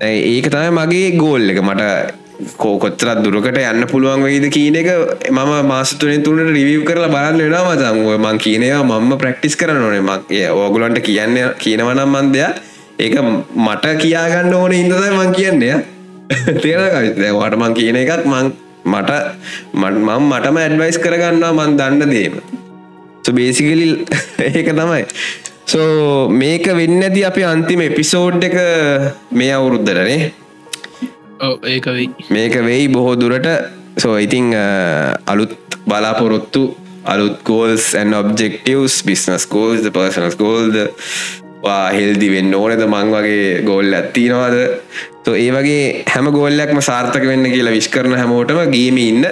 ඒක 0.00 0.50
තමයි 0.50 0.70
මගේ 0.70 1.16
ගෝල් 1.16 1.50
එක. 1.50 1.60
මට 1.62 2.14
කෝකොත්තරත් 2.60 3.22
දුරකට 3.24 3.56
යන්න 3.56 3.86
පුළුවන් 3.88 4.24
වෙයිද 4.26 4.46
කියන 4.52 4.76
එක 4.76 4.88
මම 5.30 5.52
මාසතුනෙන් 5.64 6.22
තුනට 6.22 6.52
රිවව් 6.52 6.84
කරලා 6.84 7.08
බලන්න 7.08 7.40
වෙන 7.40 7.54
මතන් 7.64 8.04
ඔය 8.04 8.18
මං 8.18 8.38
කියනවා 8.38 9.00
මම 9.00 9.16
ප්‍රක්ටිස් 9.18 9.56
කරන 9.56 9.80
ඕනේ. 9.80 10.00
මක් 10.00 10.52
ඕගුලන්ට 10.52 11.00
කියන්න 11.00 11.36
කියනවනම් 11.58 12.12
මන්දයක් 12.12 12.60
ඒක 12.98 13.16
මට 13.56 13.96
කියාගන්න 14.02 14.54
ඕන 14.54 14.72
ඉදදයි 14.72 15.10
මං 15.16 15.32
කියන්නේ. 15.32 15.76
තේරකවිත 16.62 17.18
වට 17.32 17.56
මං 17.56 17.74
කියන 17.74 17.96
එකත් 17.96 18.24
මං 18.26 18.52
මට 18.84 19.10
මම් 19.74 20.22
මටම 20.28 20.56
ඇඩ්වයිස් 20.56 21.00
කරගන්නවා 21.00 21.52
මන් 21.52 21.76
දන්න 21.76 22.12
දේම. 22.12 22.40
බේසිකලි 23.26 24.04
ඒක 24.46 24.68
තමයි. 24.70 25.04
සෝ 25.66 26.28
මේක 26.40 26.66
වෙන්න 26.78 27.02
ඇති 27.02 27.22
අපි 27.28 27.42
අන්තිම 27.52 27.80
එපිසෝඩ් 27.86 28.44
එක 28.48 28.56
මේ 29.38 29.52
අවුරුද්ධරනේ 29.54 30.20
ඒක 31.74 31.86
මේක 32.36 32.54
වෙයි 32.68 32.88
බොහෝ 32.88 33.16
දුරට. 33.20 33.48
සෝ 33.98 34.16
ඉතිං 34.26 34.52
අලුත් 35.32 35.56
බලාපොරොත්තු 35.88 36.62
අලුත් 37.04 37.42
ගෝල්ස් 37.44 37.94
ඇන් 37.94 38.14
ඔබ්ෙක්ටවස් 38.14 39.02
බිස්නස් 39.08 39.46
කෝල්ද 39.54 39.90
පර්සනස් 39.96 40.38
ගෝල්ද 40.38 40.78
හෙල්දි 41.96 42.28
වෙන්න 42.30 42.54
ඕනද? 42.54 42.86
මං 42.86 43.10
වගේ 43.16 43.62
ගෝල් 43.66 43.90
ඇත්තිනවාද 43.98 44.56
ඒ 45.34 45.50
වගේ 45.56 46.04
හැම 46.12 46.30
ගෝල්ලක්ම 46.30 46.80
සාර්ථක 46.90 47.26
වෙන්න 47.32 47.50
කියලා 47.50 47.74
විශ් 47.74 47.90
කරන 47.90 48.14
හැමෝටම 48.20 48.62
ගේම 48.76 49.02
ඉන්න. 49.02 49.26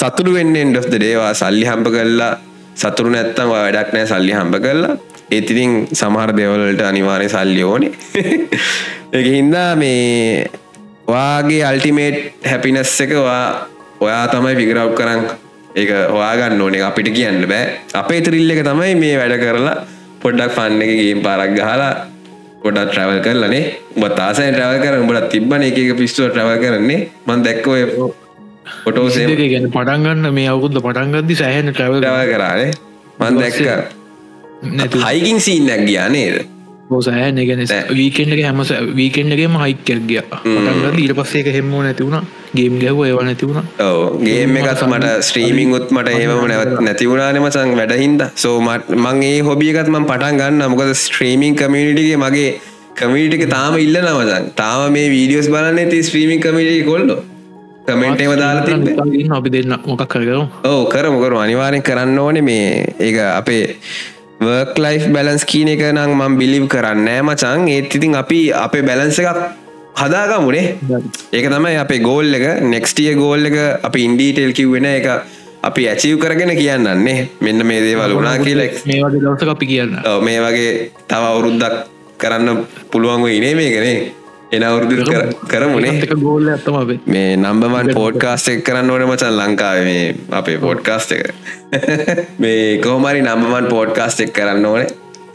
සතුරු 0.00 0.34
වෙන්න 0.38 0.58
එන්ඩ 0.64 0.90
දේවා 0.98 1.32
සල්ලි 1.34 1.66
හම්ප 1.70 1.94
කරලා 1.94 2.32
සතුරු 2.76 3.10
නැත්තම් 3.10 3.52
වැඩක් 3.52 3.92
නෑ 3.94 4.06
සල්ලි 4.06 4.32
හම්ප 4.38 4.60
කරලා. 4.64 4.96
ඒතිරින් 5.30 5.72
සමහර 5.92 6.32
දෙවලට 6.38 6.82
අනිවාරය 6.82 7.28
සල්ලි 7.28 7.62
ඕනේ. 7.62 7.92
එක 9.18 9.26
හින්දා 9.26 9.70
මේ 9.76 10.46
වාගේ 11.08 11.62
අල්ටිමේට් 11.64 12.46
හැපිනස් 12.50 12.94
එකවා 13.00 13.42
ඔයා 14.00 14.24
තමයි 14.28 14.54
පිගරව් 14.60 14.92
කරන්න 14.98 15.22
එක 15.74 15.90
හොයාගන්න 16.14 16.60
ඕනේ. 16.60 16.82
අපිට 16.82 17.10
කියන්න 17.14 17.48
බෑ. 17.48 17.64
අපේ 17.94 18.20
තිරිල්ල 18.20 18.50
එක 18.50 18.62
තමයි 18.68 18.94
මේ 18.96 19.16
වැඩ 19.20 19.38
කරලා 19.42 19.76
පොඩ්ඩක් 20.22 20.54
ෆන්න 20.58 20.84
එකගේ 20.84 21.16
පාරක් 21.24 21.56
ගහලා 21.56 21.90
ගොඩත් 22.62 22.84
ට්‍රවල් 22.84 23.20
කරලනේ 23.22 23.64
බතාසය 23.96 24.46
ට්‍රවල් 24.50 24.78
කර 24.84 25.02
බට 25.08 25.32
තිබන 25.32 25.66
එක 25.70 25.80
පිස්තුව 25.98 26.30
ට්‍රවල් 26.30 26.62
කරන්නේ. 26.62 27.08
මන් 27.26 27.44
දැක්කව 27.46 28.25
ොටෝසේ 28.86 29.26
ගැන 29.52 29.70
පටන්ගන්න 29.70 30.34
මේ 30.38 30.50
අවුද්ද 30.56 30.82
පටන්ගදදි 30.82 31.38
සෑහන 31.42 31.72
ට්‍රවල් 31.72 32.02
කරානේ 32.32 32.70
මන් 33.20 33.40
දැක්ක. 33.40 33.94
හයිකින් 35.06 35.40
සීනක් 35.40 35.88
ගියා 35.88 36.08
නේද? 36.08 36.44
සෑන 37.00 37.38
ගෙන 37.48 37.62
වීකෙන්ඩ 37.90 38.42
හැම 38.44 38.60
වීකෙන්ඩගේ 38.96 39.48
මහික්කයක් 39.48 40.02
ගිය. 40.06 40.20
ඊට 41.02 41.14
පස්සේ 41.18 41.42
එක 41.42 41.50
හෙම්මෝ 41.56 41.82
නැතිවුණ 41.82 42.28
ගේම් 42.54 42.78
ගැව 42.78 43.02
ඒව 43.06 43.20
නැතිවුණ 43.28 43.66
ගේම 44.22 44.56
එකත් 44.60 44.86
මට 44.86 45.12
ස්ත්‍රීමිං 45.28 45.74
උත් 45.78 45.90
මට 45.90 46.14
ඒවම 46.14 46.46
නැවත් 46.52 46.80
නැතිවුණානමසං 46.88 47.76
වැඩහින්ද. 47.80 48.24
සෝමට 48.36 48.90
මං 48.94 49.22
ඒ 49.30 49.36
හොබියකත් 49.50 49.92
මං 49.94 50.08
පටන් 50.10 50.42
ගන්න 50.42 50.74
මොකද 50.74 50.94
ස්ත්‍රීමිං 51.04 51.56
කමියනිටිගේ 51.62 52.22
මගේ 52.24 52.50
කමිටික 52.96 53.48
තාම 53.50 53.78
ඉල්ල 53.78 53.96
නමසන් 54.02 54.52
තාම 54.60 54.92
මේ 54.92 55.08
වීඩියෝස් 55.14 55.50
බලන්න 55.54 55.90
ති 55.94 56.04
ස්ත්‍රීමිං 56.10 56.44
කමිටි 56.44 56.84
කොල්ලො 56.90 57.16
කමෙන්ටේම 57.88 58.34
දාලා 58.42 58.64
තිබ 58.66 59.32
අපි 59.38 59.50
දෙන්න. 59.54 59.74
මොකක් 59.86 60.04
කරගරු 60.12 60.42
ඕ 60.70 60.82
කරමකරු 60.92 61.38
අනිවාරෙන් 61.44 61.82
කරන්න 61.88 62.18
ඕන 62.24 62.38
මේ 62.48 62.66
ඒ 63.06 63.12
අපේ 63.40 63.62
වර්ක් 64.40 64.78
ලයිෆ් 64.84 65.04
බැලන්ස් 65.14 65.44
කීන 65.50 65.68
එක 65.74 65.82
නම් 65.92 66.10
මම් 66.16 66.34
බිලිව් 66.40 66.64
කරන්න 66.74 67.08
මචන් 67.26 67.68
ඒත් 67.76 67.94
ඉතින් 67.98 68.18
අපි 68.22 68.40
අපේ 68.64 68.82
බැලන්ස 68.88 69.18
එකක් 69.22 69.40
හදාගමුණේ 70.00 70.66
ඒක 71.32 71.46
තමයි 71.54 71.76
අපේ 71.84 72.00
ගෝල් 72.08 72.34
එක. 72.38 72.46
නෙක්ස්ටිය 72.74 73.14
ගෝල් 73.22 73.48
එක 73.48 73.56
අපි 73.88 74.04
ඉන්ඩීටෙල් 74.08 74.52
කිව්වෙන 74.58 74.88
එක 74.92 75.06
අපි 75.68 75.82
ඇචිව් 75.90 76.18
කරගෙන 76.22 76.52
කියන්නන්නේ. 76.60 77.28
මෙන්න 77.40 77.66
මේ 77.66 77.80
දේවල් 77.86 78.12
වුණා 78.16 78.36
කියලෙක් 78.44 78.72
මේ 78.86 79.00
වගේ 79.04 79.22
දවස 79.24 79.48
අපි 79.54 79.66
කියන්න. 79.72 79.96
මේ 80.26 80.38
වගේ 80.44 80.70
තව 81.08 81.22
අවුරුද්දක් 81.32 81.74
කරන්න 82.20 82.48
පුළුවන්ග 82.90 83.28
ඉනේ 83.38 83.54
මේකනේ 83.54 83.96
එන 84.52 84.62
අවුරුදු 84.62 84.96
කරමුණේ 85.48 86.06
ගෝල්ල 86.16 86.48
ඇත්තම 86.48 86.74
අපේ. 86.74 87.00
මේ 87.06 87.36
නම්බමන් 87.36 87.94
පෝඩ්කාස්ට 87.94 88.48
එක් 88.48 88.64
කරන්න 88.64 88.90
ඕන 88.90 89.06
මචන් 89.06 89.34
ලංකාව 89.34 89.84
මේ 89.84 90.14
අපේ 90.32 90.58
පෝඩ්කාස්ට 90.58 91.12
එක. 91.12 91.34
මේ 92.38 92.78
කෝමරි 92.78 93.22
නම්බමන් 93.22 93.66
පෝඩ්කාස්ට 93.68 94.20
එක් 94.20 94.32
කරන්න 94.32 94.66
ඕනේ. 94.66 94.86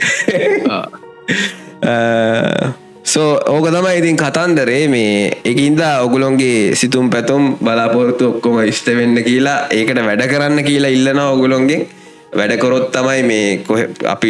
සෝ 3.04 3.40
ඕක 3.48 3.68
තමයි 3.68 3.98
ඉතින් 3.98 4.18
කතන්දරේ 4.18 4.88
මේ 4.88 5.42
එකින්ද 5.46 5.82
ඔගුලොන්ගේ 5.82 6.76
සිතුම් 6.76 7.10
පැතුම් 7.10 7.58
බලාපොරතු 7.60 8.30
ඔක්කොම 8.30 8.64
ඉස්ට 8.64 8.88
වෙන්න 8.96 9.24
කියලා 9.24 9.68
ඒකට 9.72 10.02
වැඩ 10.02 10.28
කරන්න 10.28 10.64
කියලා 10.64 10.92
ඉල්ලන 10.92 11.20
ඔගුලොන්ගේ 11.22 11.88
වැඩකොරොත් 12.32 12.92
තමයි 12.92 13.24
මේ 13.24 13.48
කොහ 13.60 13.80
අපි 14.06 14.30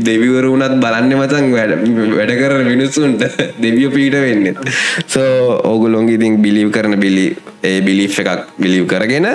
දෙවිවරුණත් 0.00 0.76
බලන්න 0.80 1.12
මතන් 1.16 1.46
වැඩ 1.52 2.32
කරන 2.32 2.66
මිනිස්සුන්ට 2.66 3.24
දෙවිය 3.64 3.88
පීට 3.90 4.16
වෙන්න. 4.16 4.56
සෝ 5.06 5.60
ඕගුලොන්ගේ 5.64 6.16
ඉතින් 6.16 6.40
බිලිව් 6.40 6.70
කරන 6.70 6.96
බිලි 6.98 7.26
ඒ 7.62 7.80
බිලි් 7.80 8.08
එකක් 8.08 8.42
බිලිව් 8.58 8.86
කරගෙන 8.86 9.28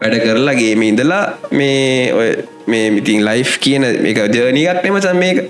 වැඩ 0.00 0.18
කරලා 0.24 0.54
ගේම 0.54 0.82
ඉඳලා 0.82 1.22
මේ 1.52 2.12
ඔය 2.12 2.28
මේ 2.66 2.90
මිතින් 2.90 3.24
ලයිෆ් 3.24 3.56
කියන 3.58 3.84
එක 3.84 4.26
ජනීගත්නම 4.28 5.00
චන් 5.00 5.18
මේක. 5.18 5.40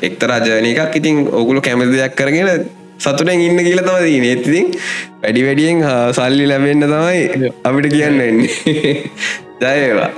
එක්තරා 0.00 0.40
ජනය 0.40 0.74
එකක් 0.74 0.96
ඉතින් 0.96 1.26
ඔගුලු 1.32 1.60
කැමති 1.60 1.90
දෙයක් 1.92 2.14
කරගෙන 2.14 2.68
සතුටෙන් 2.98 3.40
ඉන්න 3.40 3.58
කියල 3.58 3.80
තම 3.80 3.98
දී 4.04 4.20
නේතිතින් 4.20 4.66
වැඩි 5.22 5.44
වැඩියෙන් 5.44 5.84
සල්ලි 6.12 6.46
ලැබෙන්න්න 6.46 6.86
තමයි 6.86 7.52
අපිට 7.64 7.92
කියන්න 7.92 8.20
එන්නේ 8.22 8.94
ජයවා 9.62 10.10